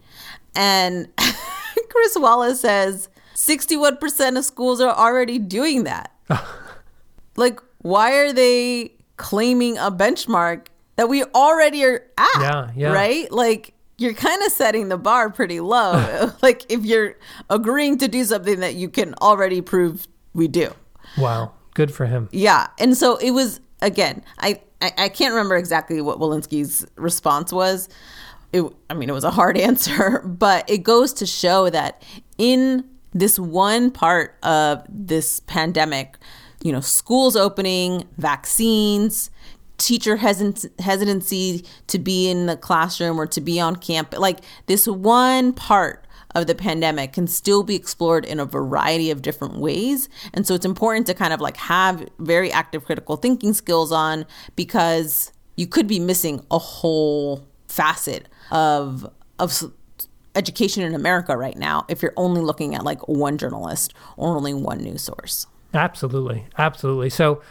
[0.54, 1.08] And
[1.88, 6.12] Chris Wallace says 61% of schools are already doing that.
[7.36, 10.66] like, why are they claiming a benchmark
[11.02, 12.40] that we already are at.
[12.40, 12.92] Yeah, yeah.
[12.92, 13.30] Right?
[13.32, 16.30] Like you're kind of setting the bar pretty low.
[16.42, 17.16] like if you're
[17.50, 20.72] agreeing to do something that you can already prove we do.
[21.18, 21.54] Wow.
[21.74, 22.28] Good for him.
[22.30, 22.68] Yeah.
[22.78, 27.88] And so it was again, I I, I can't remember exactly what Walensky's response was.
[28.52, 32.04] It, I mean, it was a hard answer, but it goes to show that
[32.38, 36.16] in this one part of this pandemic,
[36.62, 39.30] you know, schools opening, vaccines,
[39.82, 44.18] teacher hesitancy to be in the classroom or to be on campus.
[44.18, 49.22] Like this one part of the pandemic can still be explored in a variety of
[49.22, 50.08] different ways.
[50.32, 54.24] And so it's important to kind of like have very active critical thinking skills on
[54.56, 59.06] because you could be missing a whole facet of
[59.38, 59.72] of
[60.34, 64.54] education in America right now if you're only looking at like one journalist or only
[64.54, 65.46] one news source.
[65.74, 66.46] Absolutely.
[66.56, 67.10] Absolutely.
[67.10, 67.42] So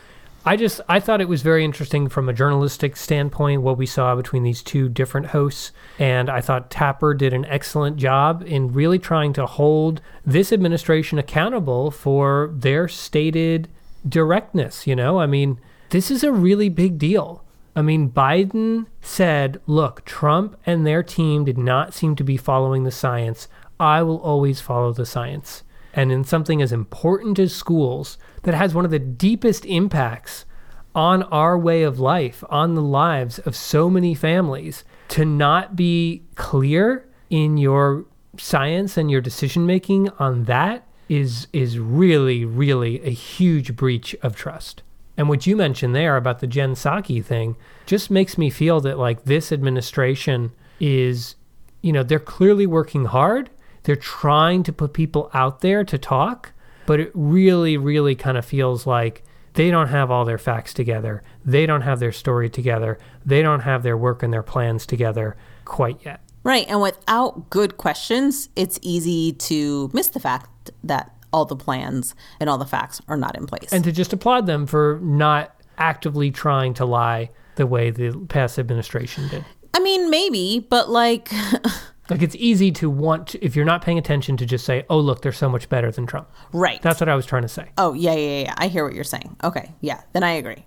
[0.43, 4.15] I just I thought it was very interesting from a journalistic standpoint what we saw
[4.15, 8.97] between these two different hosts and I thought Tapper did an excellent job in really
[8.97, 13.69] trying to hold this administration accountable for their stated
[14.07, 15.19] directness, you know?
[15.19, 15.59] I mean,
[15.91, 17.43] this is a really big deal.
[17.75, 22.83] I mean, Biden said, "Look, Trump and their team did not seem to be following
[22.83, 23.47] the science.
[23.79, 25.63] I will always follow the science.
[25.93, 30.45] And in something as important as schools, that has one of the deepest impacts
[30.93, 36.23] on our way of life, on the lives of so many families, to not be
[36.35, 38.05] clear in your
[38.37, 44.35] science and your decision making on that is is really really a huge breach of
[44.35, 44.81] trust.
[45.17, 48.97] And what you mentioned there about the Jen Psaki thing just makes me feel that
[48.97, 51.35] like this administration is
[51.81, 53.49] you know, they're clearly working hard.
[53.83, 56.53] They're trying to put people out there to talk,
[56.91, 59.23] but it really really kind of feels like
[59.53, 61.23] they don't have all their facts together.
[61.45, 62.99] They don't have their story together.
[63.25, 66.19] They don't have their work and their plans together quite yet.
[66.43, 66.65] Right.
[66.67, 72.49] And without good questions, it's easy to miss the fact that all the plans and
[72.49, 73.71] all the facts are not in place.
[73.71, 78.59] And to just applaud them for not actively trying to lie the way the past
[78.59, 79.45] administration did.
[79.73, 81.31] I mean, maybe, but like.
[82.11, 84.99] like it's easy to want, to, if you're not paying attention, to just say, oh,
[84.99, 86.29] look, they're so much better than Trump.
[86.51, 86.81] Right.
[86.81, 87.69] That's what I was trying to say.
[87.77, 88.53] Oh, yeah, yeah, yeah.
[88.57, 89.37] I hear what you're saying.
[89.43, 89.71] Okay.
[89.79, 90.01] Yeah.
[90.11, 90.65] Then I agree.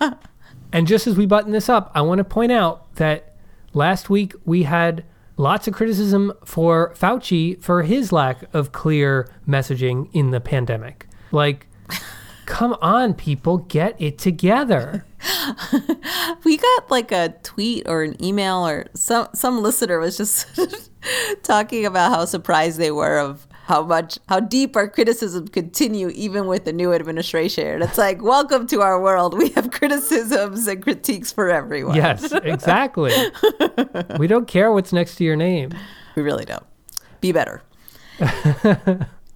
[0.72, 3.34] and just as we button this up, I want to point out that
[3.72, 5.04] last week we had
[5.38, 11.06] lots of criticism for Fauci for his lack of clear messaging in the pandemic.
[11.32, 11.66] Like,
[12.46, 15.06] come on, people, get it together.
[16.44, 20.46] we got like a tweet or an email or some some listener was just
[21.42, 26.46] talking about how surprised they were of how much how deep our criticism continue even
[26.46, 27.66] with the new administration.
[27.66, 29.36] And it's like welcome to our world.
[29.36, 31.96] We have criticisms and critiques for everyone.
[31.96, 33.12] Yes exactly.
[34.18, 35.70] We don't care what's next to your name.
[36.16, 36.64] We really don't.
[37.20, 37.62] Be better.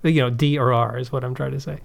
[0.04, 1.78] You know d or r is what i'm trying to say.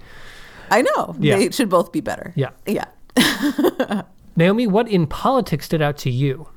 [0.70, 1.16] I know.
[1.18, 1.36] Yeah.
[1.36, 2.32] they should both be better.
[2.36, 2.50] Yeah.
[2.66, 2.86] Yeah
[4.36, 6.48] naomi what in politics stood out to you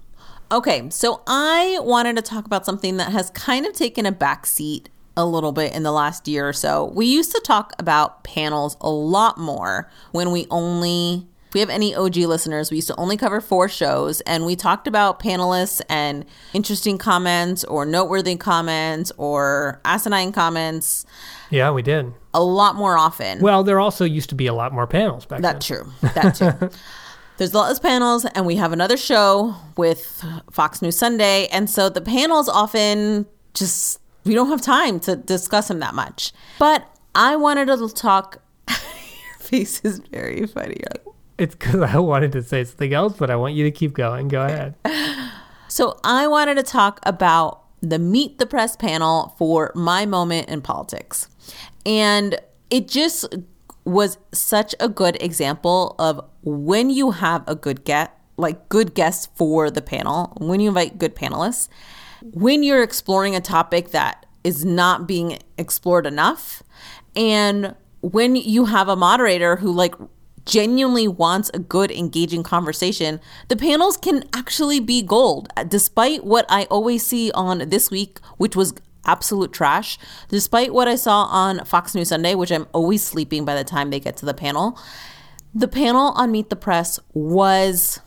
[0.52, 4.88] okay so i wanted to talk about something that has kind of taken a backseat
[5.18, 6.86] a little bit in the last year or so.
[6.86, 11.70] We used to talk about panels a lot more when we only if we have
[11.70, 15.82] any OG listeners, we used to only cover four shows and we talked about panelists
[15.88, 21.06] and interesting comments or noteworthy comments or asinine comments.
[21.50, 22.14] Yeah, we did.
[22.34, 23.40] A lot more often.
[23.40, 25.84] Well, there also used to be a lot more panels back That's then.
[25.84, 25.92] true.
[26.14, 26.70] That's true.
[27.38, 31.48] There's a lot of panels, and we have another show with Fox News Sunday.
[31.48, 36.34] And so the panels often just we don't have time to discuss them that much.
[36.60, 36.86] But
[37.16, 38.42] I wanted to talk.
[38.70, 40.82] Your face is very funny.
[41.38, 44.28] It's because I wanted to say something else, but I want you to keep going.
[44.28, 44.76] Go ahead.
[45.68, 50.62] So I wanted to talk about the Meet the Press panel for My Moment in
[50.62, 51.30] Politics.
[51.86, 53.34] And it just
[53.86, 59.30] was such a good example of when you have a good get like good guests
[59.36, 61.70] for the panel, when you invite good panelists,
[62.34, 66.62] when you're exploring a topic that is not being explored enough
[67.16, 69.96] and when you have a moderator who like
[70.48, 73.20] genuinely wants a good engaging conversation
[73.50, 78.56] the panels can actually be gold despite what i always see on this week which
[78.56, 78.74] was
[79.06, 79.98] absolute trash
[80.30, 83.90] despite what i saw on fox news sunday which i'm always sleeping by the time
[83.90, 84.78] they get to the panel
[85.54, 88.00] the panel on meet the press was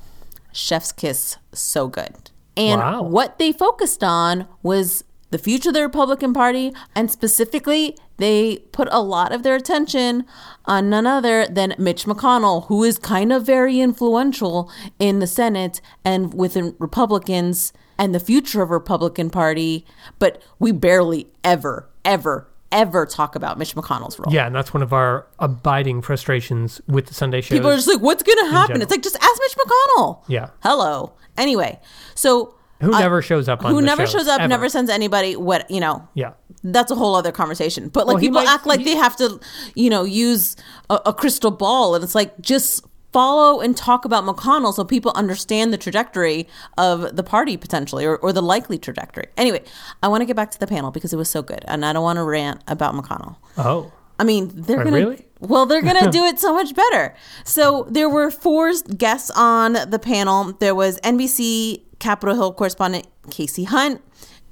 [0.53, 3.03] chef's kiss so good and Wow.
[3.03, 6.72] what they focused on was the future of the Republican Party.
[6.95, 10.26] And specifically, they put a lot of their attention
[10.66, 15.81] on none other than Mitch McConnell, who is kind of very influential in the Senate
[16.05, 19.87] and within Republicans and the future of Republican Party.
[20.18, 24.33] But we barely ever, ever, ever talk about Mitch McConnell's role.
[24.33, 27.55] Yeah, and that's one of our abiding frustrations with the Sunday show.
[27.55, 28.81] People are just like, what's going to happen?
[28.83, 30.22] It's like, just ask Mitch McConnell.
[30.28, 30.51] Yeah.
[30.62, 31.12] Hello.
[31.37, 31.81] Anyway,
[32.14, 34.49] so Who uh, never shows up on who never shows, up, ever.
[34.49, 36.09] never sends anybody what you know.
[36.14, 36.33] Yeah.
[36.62, 37.89] That's a whole other conversation.
[37.89, 39.41] But like Well, people might- act like they have to,
[39.74, 40.57] you know, use
[40.91, 45.11] a, a crystal ball, and it's like just follow and talk about McConnell so people
[45.16, 46.47] understand the trajectory
[46.78, 49.26] of the party potentially or, or the likely trajectory.
[49.37, 49.61] Anyway,
[50.03, 51.93] I want to get back to the panel because it was so good, and I
[51.93, 53.37] don't want to rant about McConnell.
[53.59, 53.91] Oh.
[54.18, 55.26] I mean, they're Oh, gonna really?
[55.41, 57.14] well, they're gonna do it so much better.
[57.45, 60.53] So there were four guests on the panel.
[60.61, 64.03] There was NBC Capitol Hill correspondent Kasie Hunt.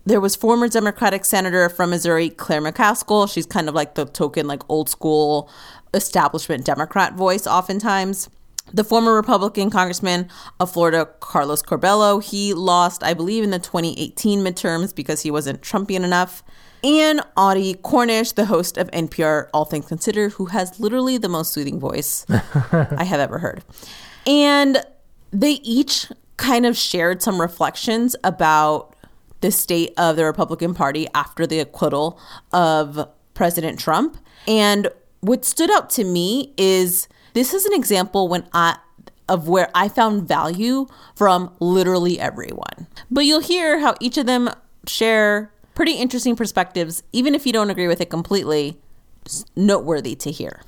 [0.05, 3.31] There was former Democratic senator from Missouri Claire McCaskill.
[3.31, 5.51] She's kind of like the token, like old school
[5.93, 8.31] establishment Democrat voice, oftentimes.
[8.73, 10.29] The former Republican congressman
[10.61, 15.63] of Florida, Carlos Curbelo, he lost, I believe, in the 2018 midterms because he wasn't
[15.63, 16.43] Trumpian enough.
[16.85, 21.53] And Audie Cornish, the host of NPR All Things Considered, who has literally the most
[21.53, 22.25] soothing voice
[22.73, 23.65] I have ever heard.
[24.27, 24.83] And
[25.33, 26.07] they each
[26.39, 28.97] kind of shared some reflections about
[29.41, 32.19] the state of the Republican Party after the acquittal
[32.53, 34.17] of President Trump.
[34.47, 34.89] And
[35.21, 38.79] what stood out to me is this is an example when I
[39.29, 42.87] of where I found value from literally everyone.
[43.11, 44.49] But you'll hear how each of them
[44.87, 48.81] share pretty interesting perspectives, even if you don't agree with it completely,
[49.55, 50.63] noteworthy to hear.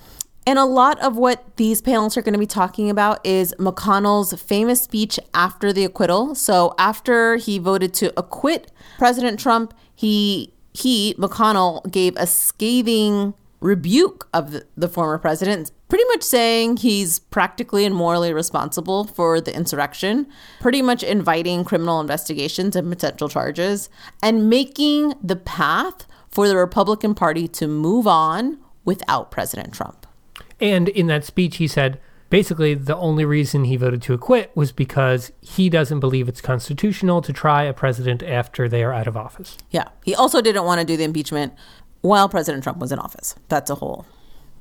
[0.50, 4.32] And a lot of what these panels are going to be talking about is McConnell's
[4.42, 6.34] famous speech after the acquittal.
[6.34, 14.28] So after he voted to acquit President Trump, he he McConnell gave a scathing rebuke
[14.34, 19.54] of the, the, former president, pretty much saying he's practically and morally responsible for the
[19.54, 20.26] insurrection,
[20.60, 23.88] pretty much inviting criminal investigations and potential charges,
[24.20, 30.08] and making the path for the Republican Party to move on without President Trump.
[30.60, 34.72] And in that speech, he said, basically the only reason he voted to acquit was
[34.72, 39.16] because he doesn't believe it's constitutional to try a president after they are out of
[39.16, 39.58] office.
[39.70, 39.88] Yeah.
[40.04, 41.54] He also didn't want to do the impeachment
[42.00, 43.34] while President Trump was in office.
[43.48, 44.06] That's a whole.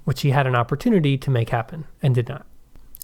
[0.03, 2.45] Which he had an opportunity to make happen and did not.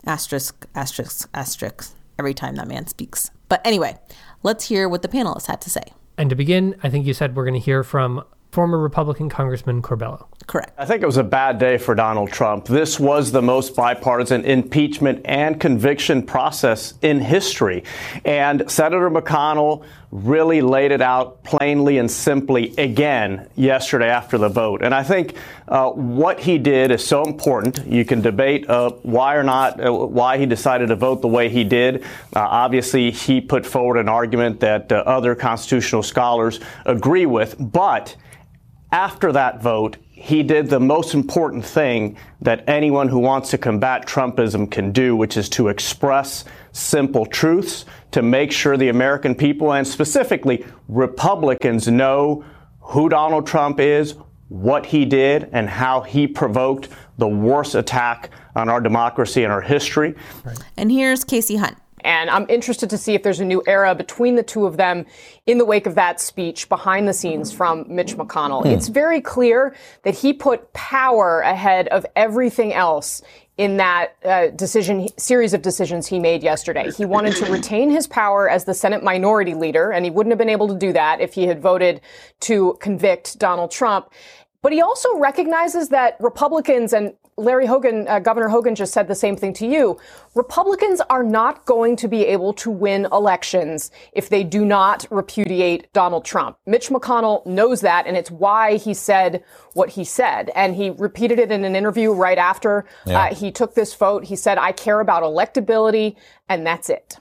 [0.05, 3.31] Asterisk, asterisk, asterisk, every time that man speaks.
[3.49, 3.97] But anyway,
[4.43, 5.93] let's hear what the panelists had to say.
[6.17, 8.23] And to begin, I think you said we're going to hear from
[8.55, 10.27] former Republican Congressman Curbelo.
[10.47, 10.71] Correct.
[10.77, 12.67] I think it was a bad day for Donald Trump.
[12.67, 17.83] This was the most bipartisan impeachment and conviction process in history.
[18.23, 24.81] And Senator McConnell really laid it out plainly and simply again yesterday after the vote.
[24.81, 25.35] And I think
[25.67, 27.85] uh, what he did is so important.
[27.85, 31.49] You can debate uh, why or not, uh, why he decided to vote the way
[31.49, 32.03] he did.
[32.33, 37.57] Uh, obviously, he put forward an argument that uh, other constitutional scholars agree with.
[37.59, 38.15] But
[38.95, 44.07] after that vote, he did the most important thing that anyone who wants to combat
[44.07, 49.73] Trumpism can do, which is to express simple truths, to make sure the American people
[49.73, 52.45] and specifically Republicans know
[52.79, 54.15] who Donald Trump is,
[54.47, 56.87] what he did, and how he provoked
[57.17, 60.15] the worst attack on our democracy and our history.
[60.77, 61.77] And here's Kasie Hunt.
[62.05, 65.07] And I'm interested to see if there's a new era between the two of them
[65.47, 68.61] in the wake of that speech behind the scenes from Mitch McConnell.
[68.61, 68.69] Hmm.
[68.69, 73.23] It's very clear that he put power ahead of everything else
[73.57, 76.91] in that uh, decision series of decisions he made yesterday.
[76.91, 80.37] He wanted to retain his power as the Senate minority leader, and he wouldn't have
[80.37, 82.01] been able to do that if he had voted
[82.41, 84.11] to convict Donald Trump.
[84.61, 89.15] But he also recognizes that Republicans and Larry Hogan, uh, Governor Hogan just said the
[89.15, 89.99] same thing to you.
[90.35, 95.91] Republicans are not going to be able to win elections if they do not repudiate
[95.91, 96.57] Donald Trump.
[96.65, 100.49] Mitch McConnell knows that, and it's why he said what he said.
[100.55, 103.23] And he repeated it in an interview right after yeah.
[103.23, 104.23] uh, he took this vote.
[104.23, 106.15] He said, I care about electability,
[106.47, 107.17] and that's it.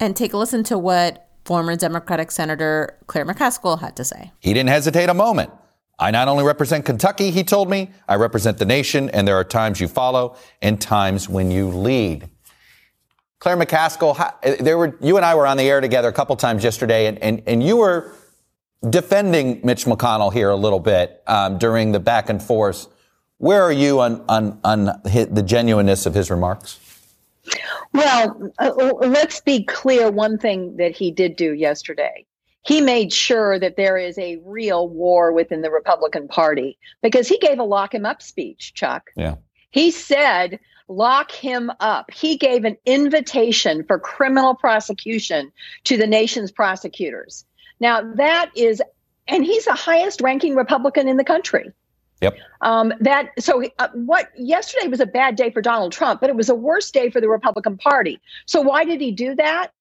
[0.00, 4.32] And take a listen to what former Democratic Senator Claire McCaskill had to say.
[4.40, 5.52] He didn't hesitate a moment.
[6.02, 9.44] I not only represent Kentucky, he told me, I represent the nation, and there are
[9.44, 12.28] times you follow and times when you lead.
[13.38, 14.16] Claire McCaskill,
[14.58, 17.18] there were you and I were on the air together a couple times yesterday, and,
[17.20, 18.12] and, and you were
[18.90, 22.88] defending Mitch McConnell here a little bit um, during the back and forth.
[23.38, 26.80] Where are you on on, on the genuineness of his remarks?
[27.92, 28.72] Well, uh,
[29.02, 30.10] let's be clear.
[30.10, 32.26] One thing that he did do yesterday
[32.62, 37.38] he made sure that there is a real war within the Republican Party because he
[37.38, 39.10] gave a lock him up speech, Chuck.
[39.16, 39.36] Yeah.
[39.70, 42.10] He said, lock him up.
[42.12, 45.50] He gave an invitation for criminal prosecution
[45.84, 47.44] to the nation's prosecutors.
[47.80, 48.80] Now, that is,
[49.26, 51.72] and he's the highest ranking Republican in the country.
[52.20, 52.36] Yep.
[52.60, 56.36] Um, that so uh, what yesterday was a bad day for Donald Trump, but it
[56.36, 58.20] was a worse day for the Republican Party.
[58.46, 59.72] So why did he do that?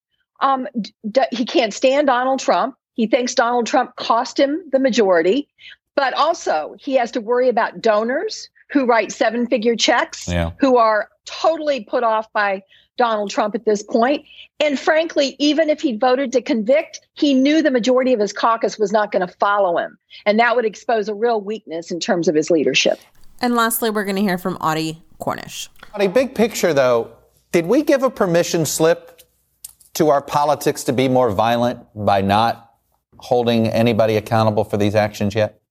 [0.41, 0.67] Um,
[1.09, 2.75] d- he can't stand Donald Trump.
[2.93, 5.47] He thinks Donald Trump cost him the majority,
[5.95, 10.51] but also he has to worry about donors who write seven figure checks, yeah.
[10.59, 12.61] who are totally put off by
[12.97, 14.25] Donald Trump at this point.
[14.59, 18.77] And frankly, even if he voted to convict, he knew the majority of his caucus
[18.77, 19.97] was not going to follow him.
[20.25, 22.99] And that would expose a real weakness in terms of his leadership.
[23.39, 25.69] And lastly, we're going to hear from Audie Cornish.
[25.95, 27.11] Audie, big picture though,
[27.51, 29.20] did we give a permission slip
[29.93, 32.73] to our politics to be more violent by not
[33.17, 35.61] holding anybody accountable for these actions yet?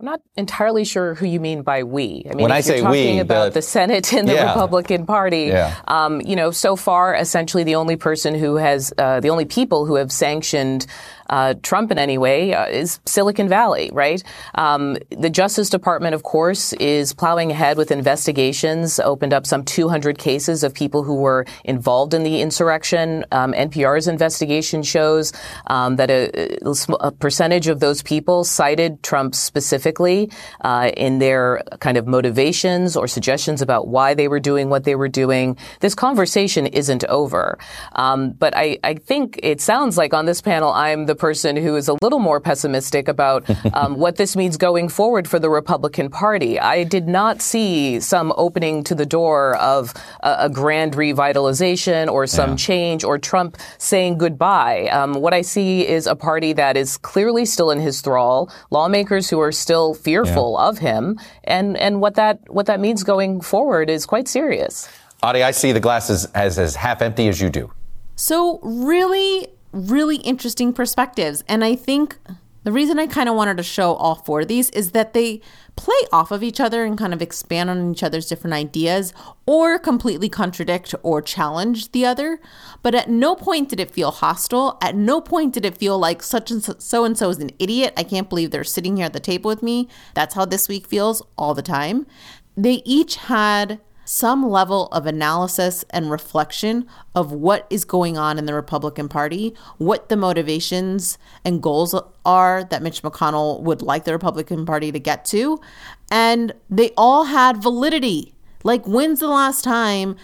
[0.00, 2.26] I'm not entirely sure who you mean by we.
[2.28, 4.52] I mean, when I say talking we, about the, the Senate and the yeah.
[4.52, 5.80] Republican Party, yeah.
[5.86, 9.86] um, you know, so far, essentially the only person who has, uh, the only people
[9.86, 10.86] who have sanctioned
[11.30, 14.22] uh, Trump in any way uh, is Silicon Valley, right?
[14.54, 20.18] Um, the Justice Department, of course, is plowing ahead with investigations, opened up some 200
[20.18, 23.24] cases of people who were involved in the insurrection.
[23.32, 25.32] Um, NPR's investigation shows
[25.66, 26.58] um, that a,
[27.00, 30.30] a, percentage of those people cited Trump specifically
[30.62, 34.94] uh, in their kind of motivations or suggestions about why they were doing what they
[34.94, 35.56] were doing.
[35.80, 37.58] This conversation isn't over.
[37.92, 41.74] Um, but I, I, think it sounds like on this panel, I'm the person who
[41.74, 46.10] is a little more pessimistic about um, what this means going forward for the Republican
[46.10, 46.60] Party.
[46.60, 52.26] I did not see some opening to the door of a, a grand revitalization or
[52.26, 52.56] some yeah.
[52.56, 54.88] change or Trump saying goodbye.
[54.88, 59.30] Um, what I see is a party that is clearly still in his thrall, lawmakers
[59.30, 60.68] who are still fearful yeah.
[60.68, 64.90] of him, and and what that what that means going forward is quite serious.
[65.22, 67.72] Audie, I see the glasses as as half empty as you do.
[68.14, 72.16] So really, really interesting perspectives, and I think
[72.64, 75.42] the reason I kind of wanted to show all four of these is that they
[75.76, 79.12] play off of each other and kind of expand on each other's different ideas
[79.44, 82.40] or completely contradict or challenge the other.
[82.82, 84.78] But at no point did it feel hostile.
[84.80, 87.92] At no point did it feel like such and so and so is an idiot.
[87.98, 89.88] I can't believe they're sitting here at the table with me.
[90.14, 92.06] That's how this week feels all the time.
[92.56, 98.46] They each had some level of analysis and reflection of what is going on in
[98.46, 101.94] the Republican Party, what the motivations and goals
[102.24, 105.60] are that Mitch McConnell would like the Republican Party to get to.
[106.10, 108.34] And they all had validity.
[108.62, 110.16] Like, when's the last time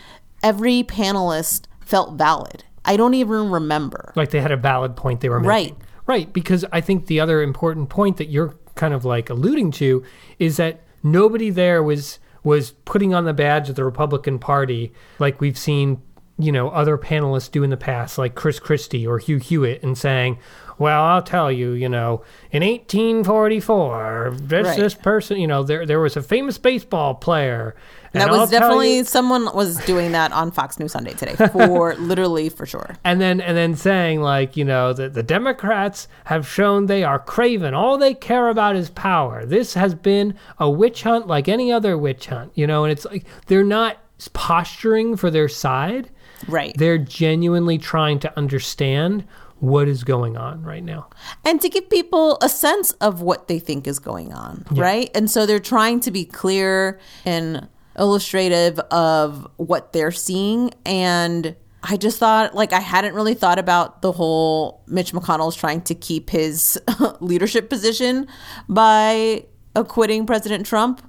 [0.43, 2.65] every panelist felt valid?
[2.85, 4.13] I don't even remember.
[4.17, 5.49] Like they had a valid point they were making.
[5.49, 5.77] Right.
[6.07, 6.33] Right.
[6.33, 10.03] Because I think the other important point that you're kind of like alluding to
[10.39, 15.41] is that nobody there was was putting on the badge of the Republican Party, like
[15.41, 16.01] we've seen,
[16.39, 19.97] you know, other panelists do in the past, like Chris Christie or Hugh Hewitt, and
[19.97, 20.39] saying,
[20.79, 24.79] well, I'll tell you, you know, in 1844, this, right.
[24.79, 27.77] this person, you know, there there was a famous baseball player.
[28.13, 32.49] That was definitely you, someone was doing that on Fox News Sunday today, for literally
[32.49, 32.97] for sure.
[33.05, 37.19] And then and then saying like, you know, that the Democrats have shown they are
[37.19, 37.75] craven.
[37.75, 39.45] All they care about is power.
[39.47, 43.05] This has been a witch hunt like any other witch hunt, you know, and it's
[43.05, 43.99] like they're not
[44.33, 46.11] posturing for their side.
[46.49, 46.75] Right.
[46.77, 49.25] They're genuinely trying to understand
[49.61, 51.09] what is going on right now.
[51.45, 54.83] And to give people a sense of what they think is going on, yeah.
[54.83, 55.11] right?
[55.15, 60.73] And so they're trying to be clear and illustrative of what they're seeing.
[60.85, 65.83] And I just thought, like, I hadn't really thought about the whole Mitch McConnell's trying
[65.83, 66.81] to keep his
[67.21, 68.27] leadership position
[68.69, 71.03] by acquitting President Trump.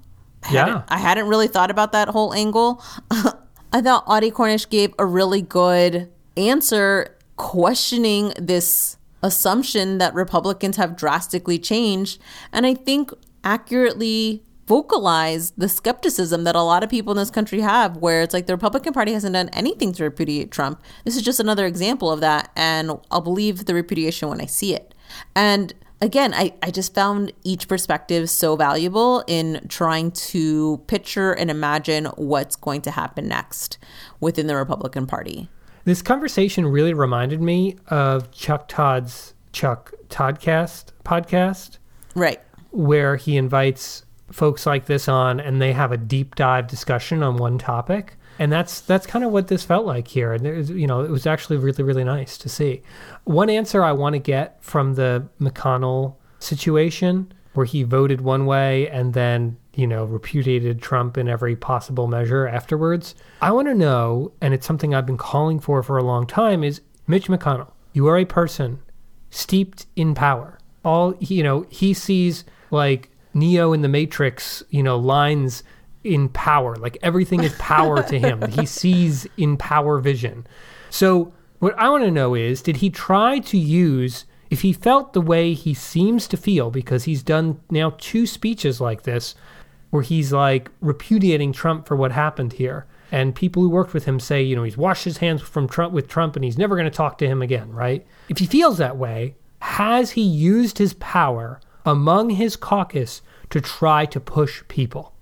[0.44, 0.66] I yeah.
[0.66, 2.84] Hadn't, I hadn't really thought about that whole angle.
[3.74, 10.96] I thought Audie Cornish gave a really good answer questioning this assumption that Republicans have
[10.96, 12.20] drastically changed.
[12.52, 13.12] And I think
[13.44, 18.34] accurately vocalized the skepticism that a lot of people in this country have, where it's
[18.34, 20.82] like the Republican Party hasn't done anything to repudiate Trump.
[21.04, 22.50] This is just another example of that.
[22.56, 24.96] And I'll believe the repudiation when I see it.
[25.36, 31.52] And again, I, I just found each perspective so valuable in trying to picture and
[31.52, 33.78] imagine what's going to happen next
[34.22, 35.50] within the Republican Party.
[35.84, 41.78] This conversation really reminded me of Chuck Todd's Chuck Toddcast podcast.
[42.16, 42.40] Right.
[42.70, 47.38] Where he invites folks like this on and they have a deep dive discussion on
[47.38, 48.16] one topic.
[48.40, 50.34] And that's that's kind of what this felt like here.
[50.34, 52.82] And was, you know, it was actually really really nice to see.
[53.26, 58.90] One answer I want to get from the McConnell situation where he voted one way
[58.90, 63.16] and then you know, repudiated Trump in every possible measure afterwards.
[63.42, 66.64] I want to know, and it's something I've been calling for for a long time,
[66.64, 67.72] is Mitch McConnell.
[67.94, 68.82] You are a person
[69.30, 70.60] steeped in power.
[70.84, 75.64] All, you know, he sees like Neo in the Matrix, you know, lines
[76.04, 76.76] in power.
[76.76, 78.42] Like everything is power to him.
[78.52, 80.46] He sees in power vision.
[80.90, 85.14] So, what I want to know is did he try to use if he felt
[85.14, 89.36] the way he seems to feel because he's done now two speeches like this
[89.92, 92.86] where he's like repudiating Trump for what happened here.
[93.12, 95.94] And people who worked with him say, you know, he's washed his hands from Trump
[95.94, 98.06] with Trump and he's never going to talk to him again, right?
[98.30, 104.06] If he feels that way, has he used his power among his caucus to try
[104.06, 105.14] to push people?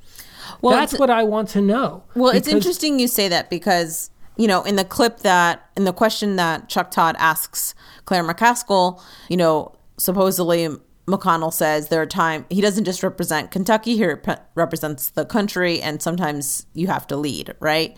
[0.62, 2.04] Well, that's what I want to know.
[2.16, 5.94] Well, it's interesting you say that because, you know, in the clip that, in the
[5.94, 10.70] question that Chuck Todd asks Claire McCaskill, you know, supposedly
[11.06, 15.82] McConnell says there are times he doesn't just represent Kentucky, he rep- represents the country,
[15.82, 17.98] and sometimes you have to lead, right?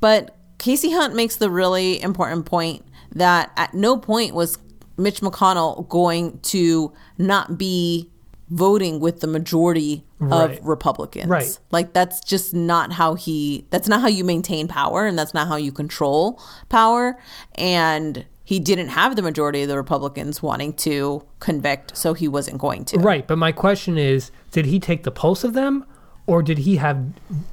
[0.00, 4.58] But Kasie Hunt makes the really important point that at no point was
[4.96, 8.10] Mitch McConnell going to not be
[8.50, 10.58] voting with the majority Right.
[10.58, 11.26] of Republicans.
[11.28, 11.58] Right.
[11.70, 15.48] Like that's just not how he that's not how you maintain power and that's not
[15.48, 16.40] how you control
[16.70, 17.18] power
[17.56, 22.58] and he didn't have the majority of the Republicans wanting to convict, so he wasn't
[22.58, 22.98] going to.
[22.98, 25.84] Right, but my question is, did he take the pulse of them,
[26.26, 27.02] or did he have,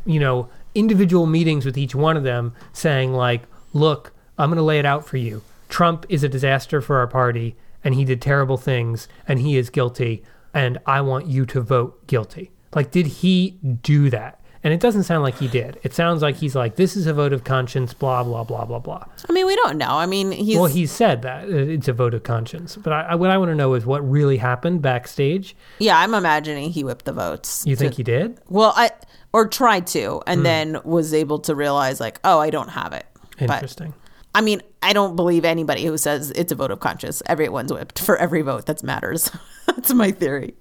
[0.05, 3.43] you know, individual meetings with each one of them, saying like,
[3.73, 5.43] "Look, I'm going to lay it out for you.
[5.69, 9.69] Trump is a disaster for our party, and he did terrible things, and he is
[9.69, 10.23] guilty,
[10.53, 14.37] and I want you to vote guilty." Like, did he do that?
[14.63, 15.79] And it doesn't sound like he did.
[15.81, 18.77] It sounds like he's like, "This is a vote of conscience." Blah blah blah blah
[18.77, 19.03] blah.
[19.27, 19.89] I mean, we don't know.
[19.89, 23.01] I mean, he's well, he said that uh, it's a vote of conscience, but I,
[23.01, 25.55] I, what I want to know is what really happened backstage.
[25.79, 27.63] Yeah, I'm imagining he whipped the votes.
[27.65, 28.39] You think he did?
[28.49, 28.91] Well, I
[29.33, 30.43] or tried to, and Hmm.
[30.43, 33.07] then was able to realize like, oh, I don't have it.
[33.39, 33.95] But, Interesting.
[34.33, 37.21] I mean, I don't believe anybody who says it's a vote of conscience.
[37.25, 39.29] Everyone's whipped for every vote that matters.
[39.65, 40.55] That's my theory.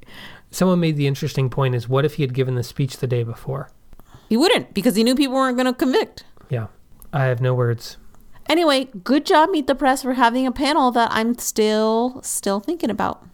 [0.50, 3.22] Someone made the interesting point: is what if he had given the speech the day
[3.22, 3.70] before?
[4.28, 6.24] He wouldn't because he knew people weren't going to convict.
[6.48, 6.66] Yeah,
[7.12, 7.96] I have no words.
[8.48, 12.90] Anyway, good job, Meet the Press, for having a panel that I'm still still thinking
[12.90, 13.24] about.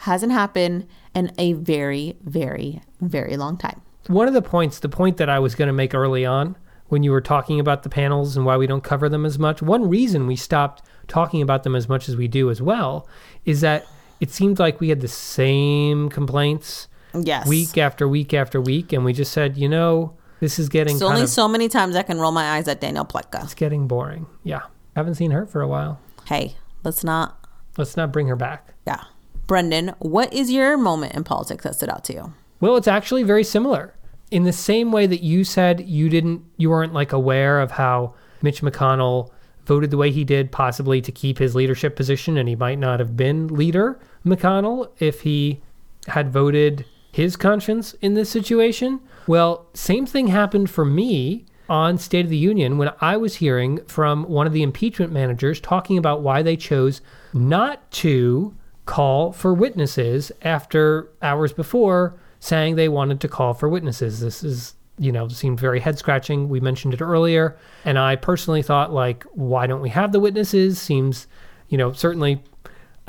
[0.00, 3.80] Hasn't happened in a very, very, very long time.
[4.08, 6.56] One of the points, the point that I was going to make early on
[6.88, 9.60] when you were talking about the panels and why we don't cover them as much,
[9.62, 13.08] one reason we stopped talking about them as much as we do as well
[13.44, 13.86] is that
[14.20, 17.46] it seemed like we had the same complaints Yes.
[17.48, 21.02] week after week after week, and we just said, you know, this is getting It's
[21.02, 23.42] only of, so many times I can roll my eyes at Danielle Pletka.
[23.44, 24.26] it's getting boring.
[24.44, 24.62] Yeah,
[24.94, 25.98] haven't seen her for a while.
[26.26, 27.38] Hey, let's not.
[27.78, 28.74] Let's not bring her back.
[28.86, 29.04] Yeah.
[29.46, 32.34] Brendan, what is your moment in politics that stood out to you?
[32.60, 33.94] Well, it's actually very similar.
[34.30, 38.14] In the same way that you said you didn't you weren't like aware of how
[38.42, 39.30] Mitch McConnell
[39.64, 43.00] voted the way he did possibly to keep his leadership position and he might not
[43.00, 45.60] have been leader McConnell if he
[46.08, 49.00] had voted his conscience in this situation.
[49.26, 53.84] Well, same thing happened for me on State of the Union when I was hearing
[53.86, 57.00] from one of the impeachment managers talking about why they chose
[57.32, 58.54] not to
[58.84, 64.20] call for witnesses after hours before saying they wanted to call for witnesses.
[64.20, 66.48] This is, you know, seemed very head scratching.
[66.48, 67.56] We mentioned it earlier.
[67.84, 70.80] And I personally thought, like, why don't we have the witnesses?
[70.80, 71.26] Seems,
[71.68, 72.44] you know, certainly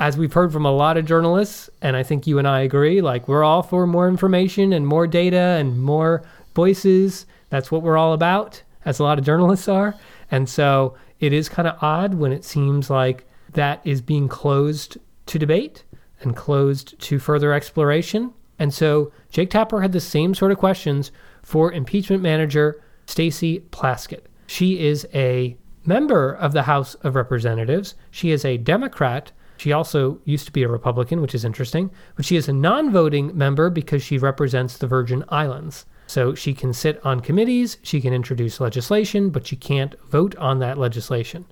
[0.00, 3.00] as we've heard from a lot of journalists, and I think you and I agree,
[3.00, 6.24] like, we're all for more information and more data and more
[6.54, 7.26] voices.
[7.50, 9.94] That's what we're all about, as a lot of journalists are.
[10.30, 14.98] And so it is kind of odd when it seems like that is being closed
[15.26, 15.84] to debate
[16.22, 18.32] and closed to further exploration.
[18.58, 24.24] And so Jake Tapper had the same sort of questions for impeachment manager Stacey Plaskett.
[24.46, 27.94] She is a member of the House of Representatives.
[28.10, 29.32] She is a Democrat.
[29.56, 32.92] She also used to be a Republican, which is interesting, but she is a non
[32.92, 35.86] voting member because she represents the Virgin Islands.
[36.06, 40.58] So she can sit on committees, she can introduce legislation, but she can't vote on
[40.60, 41.44] that legislation.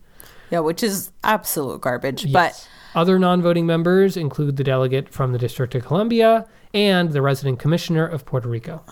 [0.51, 2.25] Yeah, which is absolute garbage.
[2.25, 2.69] Yes.
[2.95, 7.59] Other non voting members include the delegate from the District of Columbia and the resident
[7.59, 8.83] commissioner of Puerto Rico.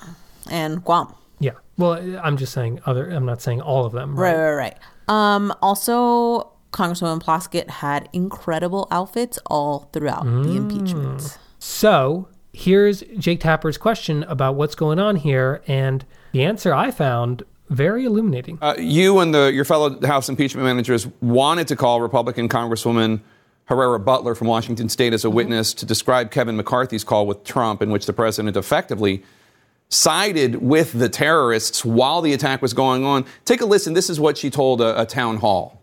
[0.51, 1.15] And Guam.
[1.39, 1.53] Yeah.
[1.79, 4.15] Well, I'm just saying other, I'm not saying all of them.
[4.19, 4.79] Right, right, right.
[5.09, 10.45] Um, also, Congresswoman Plaskett had incredible outfits all throughout Mm.
[10.45, 11.39] the impeachment.
[11.59, 15.63] So here's Jake Tapper's question about what's going on here.
[15.67, 18.59] And the answer I found very illuminating.
[18.61, 23.21] Uh, you and the, your fellow House impeachment managers wanted to call Republican Congresswoman
[23.67, 27.81] Herrera Beutler from Washington State as a witness to describe Kevin McCarthy's call with Trump,
[27.81, 29.23] in which the president effectively
[29.89, 33.25] sided with the terrorists while the attack was going on.
[33.45, 33.95] Take a listen.
[33.95, 35.81] This is what she told a, a town hall.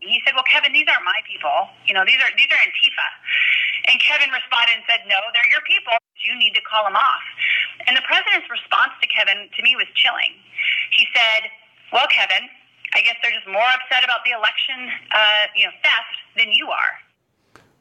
[0.00, 1.50] He said, "Well, Kevin, these aren't my people.
[1.86, 3.08] You know, these are these are Antifa."
[3.88, 5.96] And Kevin responded and said, "No, they're your people.
[6.26, 7.24] You need to call him off."
[7.86, 10.34] And the president's response to Kevin, to me, was chilling.
[10.90, 11.50] He said,
[11.92, 12.50] "Well, Kevin,
[12.94, 16.66] I guess they're just more upset about the election, uh, you know, theft than you
[16.68, 16.92] are."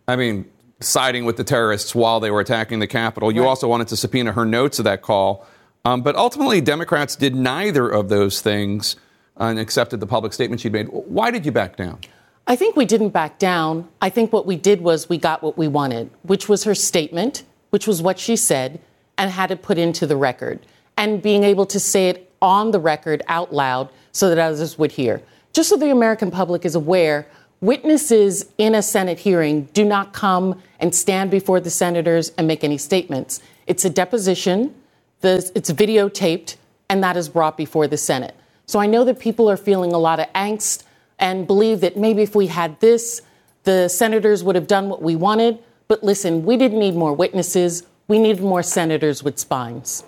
[0.08, 0.46] I mean,
[0.80, 3.32] siding with the terrorists while they were attacking the Capitol.
[3.32, 5.48] You also wanted to subpoena her notes of that call.
[5.84, 8.96] Um, but ultimately, Democrats did neither of those things
[9.38, 10.88] and accepted the public statement she'd made.
[10.88, 12.00] Why did you back down?
[12.48, 13.88] I think we didn't back down.
[14.02, 17.44] I think what we did was we got what we wanted, which was her statement,
[17.76, 18.80] which was what she said,
[19.18, 20.66] and had it put into the record.
[20.96, 24.94] And being able to say it on the record out loud so that others would
[24.94, 25.22] hear.
[25.52, 27.28] Just so the American public is aware,
[27.60, 32.64] witnesses in a Senate hearing do not come and stand before the senators and make
[32.64, 33.42] any statements.
[33.68, 34.74] It's a deposition,
[35.22, 36.56] it's videotaped,
[36.90, 38.36] and that is brought before the Senate.
[38.68, 40.84] So I know that people are feeling a lot of angst
[41.20, 43.22] and believe that maybe if we had this,
[43.64, 45.60] the senators would have done what we wanted.
[45.88, 47.84] But listen, we didn't need more witnesses.
[48.08, 50.04] We needed more senators with spines.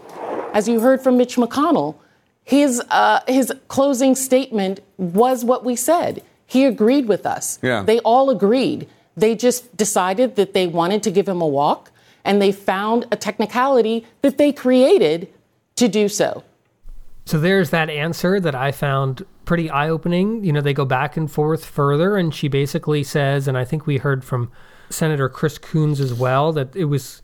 [0.53, 1.95] As you heard from Mitch McConnell,
[2.43, 6.23] his, uh, his closing statement was what we said.
[6.45, 7.59] He agreed with us.
[7.61, 7.84] Yeah.
[7.84, 8.88] They all agreed.
[9.17, 11.91] They just decided that they wanted to give him a walk,
[12.23, 15.28] and they found a technicality that they created
[15.75, 16.43] to do so.
[17.25, 20.45] So there's that answer that I found pretty eye opening.
[20.45, 23.86] You know, they go back and forth further, and she basically says, and I think
[23.86, 24.49] we heard from
[24.89, 27.21] Senator Chris Coons as well, that it was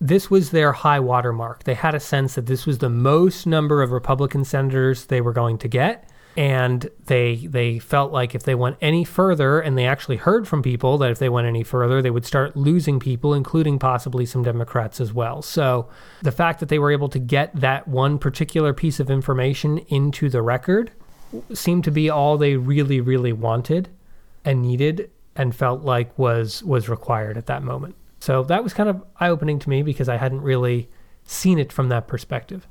[0.00, 1.62] this was their high watermark.
[1.62, 5.32] They had a sense that this was the most number of Republican senators they were
[5.32, 6.08] going to get.
[6.34, 10.62] And they they felt like if they went any further, and they actually heard from
[10.62, 14.42] people that if they went any further, they would start losing people, including possibly some
[14.42, 15.42] Democrats as well.
[15.42, 15.90] So
[16.22, 20.30] the fact that they were able to get that one particular piece of information into
[20.30, 20.90] the record
[21.52, 23.90] seemed to be all they really, really wanted
[24.42, 27.94] and needed and felt like was was required at that moment.
[28.20, 30.88] So that was kind of eye opening to me because I hadn't really
[31.24, 32.66] seen it from that perspective.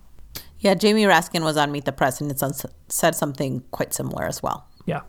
[0.60, 2.42] Yeah, Jamie Raskin was on Meet the Press and it
[2.88, 4.68] said something quite similar as well.
[4.86, 5.02] Yeah.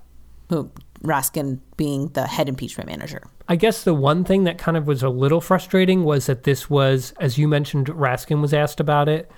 [0.48, 0.70] Who
[1.03, 3.22] Raskin being the head impeachment manager.
[3.48, 6.70] I guess the one thing that kind of was a little frustrating was that this
[6.70, 9.30] was, as you mentioned, Raskin was asked about it,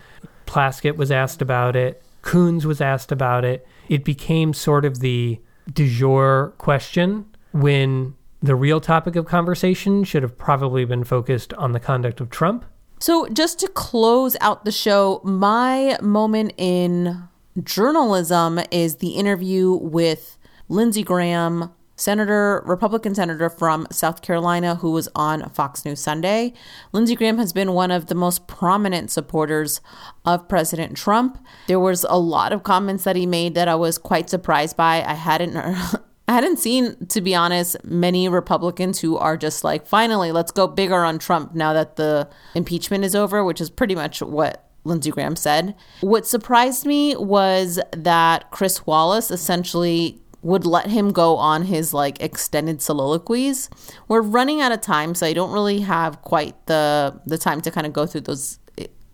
[0.46, 3.66] Plaskett was asked about it, Coons was asked about it.
[3.88, 5.40] It became sort of the
[5.72, 11.72] du jour question when the real topic of conversation should have probably been focused on
[11.72, 12.64] the conduct of Trump.
[12.98, 17.28] So, just to close out the show, my moment in
[17.62, 20.36] journalism is the interview with
[20.68, 26.54] Lindsey Graham, Senator, Republican Senator from South Carolina, who was on Fox News Sunday.
[26.92, 29.80] Lindsey Graham has been one of the most prominent supporters
[30.24, 31.38] of President Trump.
[31.68, 35.04] There was a lot of comments that he made that I was quite surprised by.
[35.04, 35.54] I hadn't.
[36.26, 40.66] I hadn't seen, to be honest, many Republicans who are just like, finally, let's go
[40.66, 45.10] bigger on Trump now that the impeachment is over, which is pretty much what Lindsey
[45.10, 45.74] Graham said.
[46.00, 52.20] What surprised me was that Chris Wallace essentially would let him go on his like
[52.22, 53.70] extended soliloquies.
[54.08, 57.70] We're running out of time, so I don't really have quite the the time to
[57.70, 58.58] kind of go through those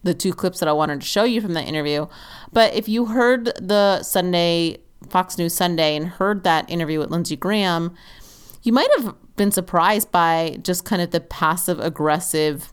[0.02, 2.06] the two clips that I wanted to show you from that interview.
[2.52, 4.78] But if you heard the Sunday
[5.08, 7.94] Fox News Sunday and heard that interview with Lindsey Graham,
[8.62, 12.72] you might have been surprised by just kind of the passive aggressive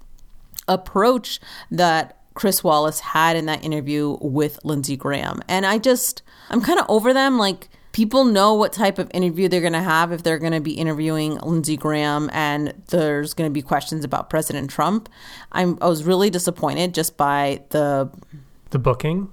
[0.68, 1.40] approach
[1.72, 5.42] that Chris Wallace had in that interview with Lindsey Graham.
[5.48, 7.38] And I just, I'm kind of over them.
[7.38, 10.62] Like, people know what type of interview they're going to have if they're going to
[10.62, 15.10] be interviewing Lindsey Graham and there's going to be questions about President Trump.
[15.52, 18.12] I'm, I was really disappointed just by the
[18.70, 19.30] the booking,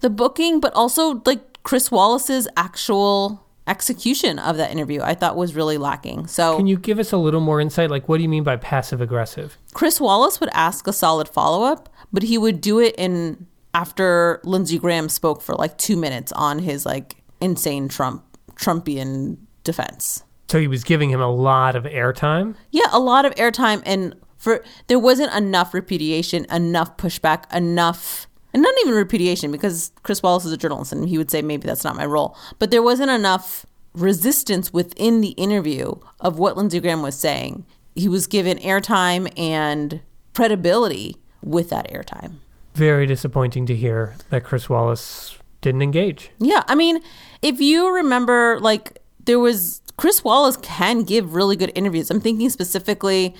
[0.00, 5.00] the booking, but also like Chris Wallace's actual execution of that interview.
[5.02, 6.26] I thought was really lacking.
[6.26, 7.90] So can you give us a little more insight?
[7.90, 9.56] Like, what do you mean by passive aggressive?
[9.72, 14.40] Chris Wallace would ask a solid follow up, but he would do it in after
[14.44, 20.24] Lindsey Graham spoke for like two minutes on his like insane Trump Trumpian defense.
[20.48, 22.54] So he was giving him a lot of airtime.
[22.70, 28.62] Yeah, a lot of airtime, and for there wasn't enough repudiation, enough pushback, enough, and
[28.62, 31.84] not even repudiation because Chris Wallace is a journalist and he would say maybe that's
[31.84, 37.02] not my role, but there wasn't enough resistance within the interview of what Lindsey Graham
[37.02, 37.64] was saying.
[37.94, 40.00] He was given airtime and
[40.34, 42.34] credibility with that airtime.
[42.74, 46.30] Very disappointing to hear that Chris Wallace didn't engage.
[46.38, 47.00] Yeah, I mean,
[47.42, 52.10] if you remember, like there was Chris Wallace can give really good interviews.
[52.10, 53.34] I'm thinking specifically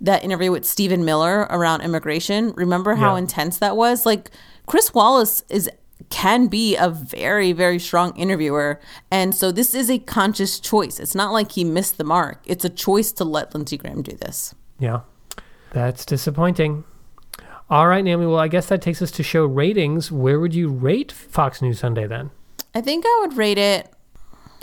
[0.00, 2.52] that interview with Stephen Miller around immigration.
[2.56, 3.20] Remember how Yeah.
[3.20, 4.04] intense that was?
[4.04, 4.30] Like
[4.66, 5.70] Chris Wallace is
[6.10, 11.14] can be a very very strong interviewer and so this is a conscious choice it's
[11.14, 14.54] not like he missed the mark it's a choice to let lindsey graham do this
[14.80, 15.00] Yeah,
[15.72, 16.84] that's disappointing.
[17.70, 18.26] All right, Naomi.
[18.26, 20.12] Well, I guess that takes us to show ratings.
[20.12, 22.30] Where would you rate Fox News Sunday then?
[22.74, 23.90] I think I would rate it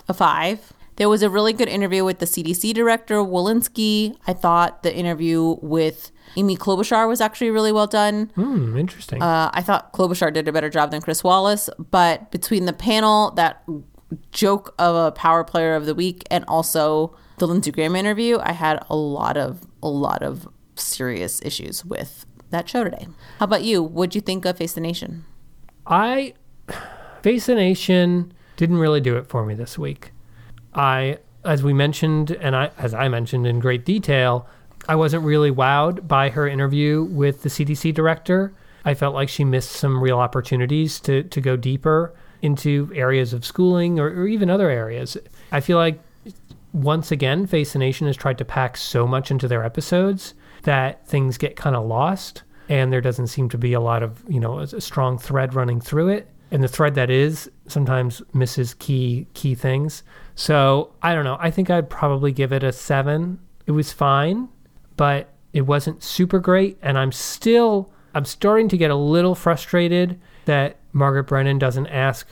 [0.07, 0.73] a five.
[0.97, 4.15] There was a really good interview with the CDC director, Walensky.
[4.27, 8.31] I thought the interview with Amy Klobuchar was actually really well done.
[8.35, 9.21] Hmm, interesting.
[9.21, 13.31] Uh, I thought Klobuchar did a better job than Chris Wallace, but between the panel,
[13.31, 13.63] that
[14.31, 18.51] joke of a power player of the week, and also the Lindsey Graham interview, I
[18.51, 23.07] had a lot of a lot of serious issues with that show today.
[23.39, 23.81] How about you?
[23.81, 25.25] What'd you think of Face the Nation?
[25.85, 26.33] I
[27.21, 30.11] Face the Nation didn't really do it for me this week.
[30.73, 34.47] I, as we mentioned, and I, as I mentioned in great detail,
[34.87, 38.53] I wasn't really wowed by her interview with the CDC director.
[38.83, 43.45] I felt like she missed some real opportunities to to go deeper into areas of
[43.45, 45.17] schooling or, or even other areas.
[45.51, 45.99] I feel like
[46.73, 51.05] once again, Face the Nation has tried to pack so much into their episodes that
[51.07, 54.39] things get kind of lost and there doesn't seem to be a lot of, you
[54.39, 56.29] know, a, a strong thread running through it.
[56.51, 60.03] And the thread that is sometimes misses key key things.
[60.35, 61.37] So I don't know.
[61.39, 63.39] I think I'd probably give it a seven.
[63.65, 64.49] It was fine,
[64.97, 66.77] but it wasn't super great.
[66.81, 72.27] And I'm still I'm starting to get a little frustrated that Margaret Brennan doesn't ask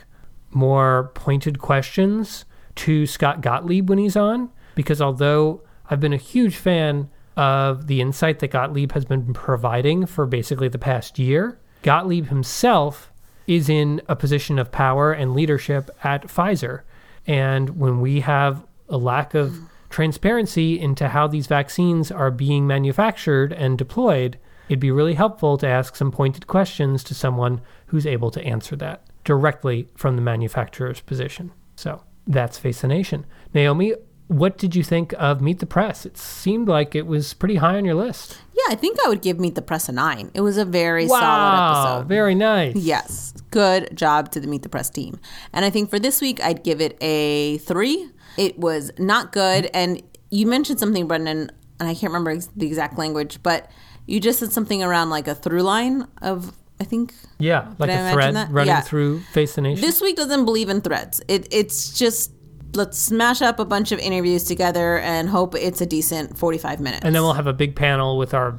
[0.50, 2.44] more pointed questions
[2.76, 4.50] to Scott Gottlieb when he's on.
[4.74, 10.06] Because although I've been a huge fan of the insight that Gottlieb has been providing
[10.06, 13.10] for basically the past year, Gottlieb himself
[13.46, 16.82] is in a position of power and leadership at Pfizer.
[17.26, 19.58] And when we have a lack of
[19.90, 24.38] transparency into how these vaccines are being manufactured and deployed,
[24.68, 28.76] it'd be really helpful to ask some pointed questions to someone who's able to answer
[28.76, 31.52] that directly from the manufacturer's position.
[31.76, 33.26] So that's Face the Nation.
[33.52, 33.94] Naomi,
[34.28, 36.06] what did you think of Meet the Press?
[36.06, 38.38] It seemed like it was pretty high on your list.
[38.54, 40.30] Yeah, I think I would give Meet the Press a nine.
[40.34, 42.08] It was a very wow, solid episode.
[42.08, 42.76] Very nice.
[42.76, 43.34] Yes.
[43.50, 45.18] Good job to the Meet the Press team.
[45.52, 48.08] And I think for this week, I'd give it a three.
[48.40, 49.68] It was not good.
[49.74, 53.70] And you mentioned something, Brendan, and I can't remember ex- the exact language, but
[54.06, 57.12] you just said something around like a through line of, I think.
[57.38, 58.80] Yeah, like a thread running Yeah.
[58.80, 59.80] through Face the Nation.
[59.82, 61.20] This week doesn't believe in threads.
[61.28, 62.32] It, it's just
[62.74, 67.04] let's smash up a bunch of interviews together and hope it's a decent 45 minutes.
[67.04, 68.58] and then we'll have a big panel with our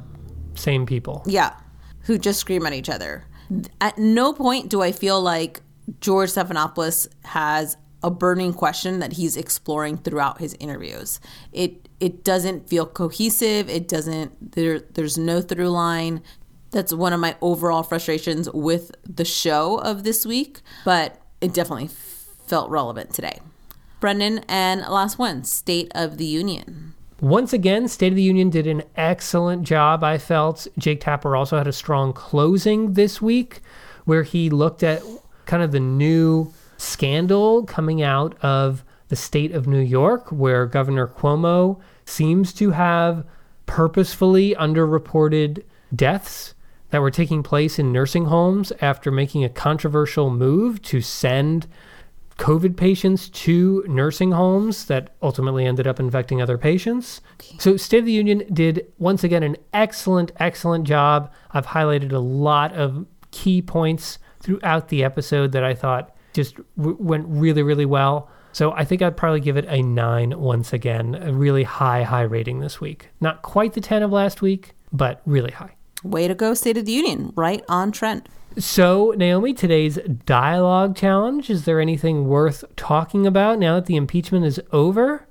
[0.54, 1.22] same people.
[1.26, 1.54] Yeah,
[2.02, 3.24] who just scream at each other.
[3.80, 5.60] At no point do I feel like
[6.00, 11.20] George Stephanopoulos has a burning question that he's exploring throughout his interviews.
[11.52, 13.68] It it doesn't feel cohesive.
[13.68, 16.22] It doesn't there there's no through line.
[16.70, 21.88] That's one of my overall frustrations with the show of this week, but it definitely
[22.46, 23.40] felt relevant today.
[24.00, 26.94] Brendan and last one, State of the Union.
[27.20, 30.66] Once again, State of the Union did an excellent job, I felt.
[30.76, 33.60] Jake Tapper also had a strong closing this week
[34.04, 35.02] where he looked at
[35.46, 41.06] kind of the new scandal coming out of the state of New York, where Governor
[41.06, 43.24] Cuomo seems to have
[43.66, 45.62] purposefully underreported
[45.94, 46.54] deaths
[46.90, 51.66] that were taking place in nursing homes after making a controversial move to send
[52.38, 57.20] COVID patients to nursing homes that ultimately ended up infecting other patients.
[57.58, 61.32] So, State of the Union did once again an excellent, excellent job.
[61.52, 66.96] I've highlighted a lot of key points throughout the episode that I thought just w-
[66.98, 68.30] went really, really well.
[68.54, 72.22] So, I think I'd probably give it a nine once again, a really high, high
[72.22, 73.08] rating this week.
[73.20, 75.74] Not quite the 10 of last week, but really high.
[76.04, 77.32] Way to go, State of the Union.
[77.34, 78.28] Right on trend.
[78.58, 84.44] So, Naomi, today's dialogue challenge is there anything worth talking about now that the impeachment
[84.44, 85.26] is over?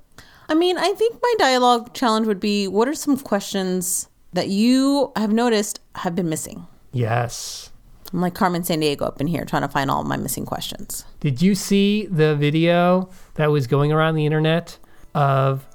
[0.48, 5.12] I mean, I think my dialogue challenge would be what are some questions that you
[5.14, 6.66] have noticed have been missing?
[6.92, 7.70] Yes.
[8.12, 11.04] I'm like Carmen Sandiego up in here trying to find all my missing questions.
[11.20, 14.78] Did you see the video that was going around the internet
[15.14, 15.66] of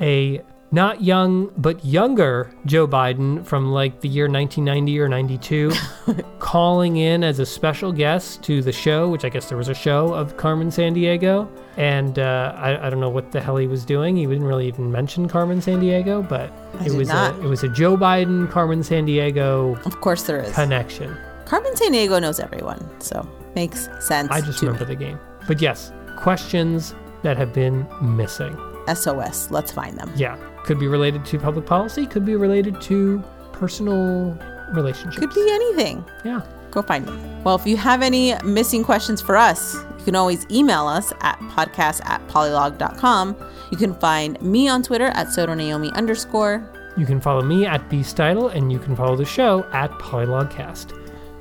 [0.00, 0.42] a
[0.72, 5.72] not young but younger Joe Biden from like the year 1990 or 92
[6.40, 9.74] calling in as a special guest to the show, which I guess there was a
[9.74, 11.48] show of Carmen Sandiego.
[11.76, 14.16] And uh, I, I don't know what the hell he was doing.
[14.16, 16.50] He didn't really even mention Carmen Sandiego, but
[16.80, 17.34] I it was not.
[17.36, 20.52] a it was a Joe Biden Carmen Sandiego Of course there is.
[20.52, 21.16] connection.
[21.46, 24.30] Carmen Sandiego knows everyone, so makes sense.
[24.30, 25.18] I just to remember the game.
[25.46, 28.56] But yes, questions that have been missing.
[28.92, 29.50] SOS.
[29.50, 30.12] Let's find them.
[30.16, 33.22] Yeah, could be related to public policy, could be related to
[33.52, 34.36] personal
[34.72, 35.18] relationships.
[35.18, 36.04] Could be anything.
[36.24, 36.42] Yeah.
[36.72, 37.44] Go find them.
[37.44, 41.38] Well, if you have any missing questions for us, you can always email us at
[41.38, 43.36] podcast at polylog.com.
[43.70, 46.68] You can find me on Twitter at sotonaomi underscore.
[46.96, 50.95] You can follow me at Beastitle and you can follow the show at Polylogcast.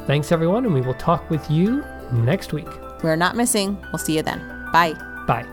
[0.05, 2.67] Thanks everyone, and we will talk with you next week.
[3.03, 3.77] We're not missing.
[3.91, 4.39] We'll see you then.
[4.71, 4.93] Bye.
[5.27, 5.45] Bye.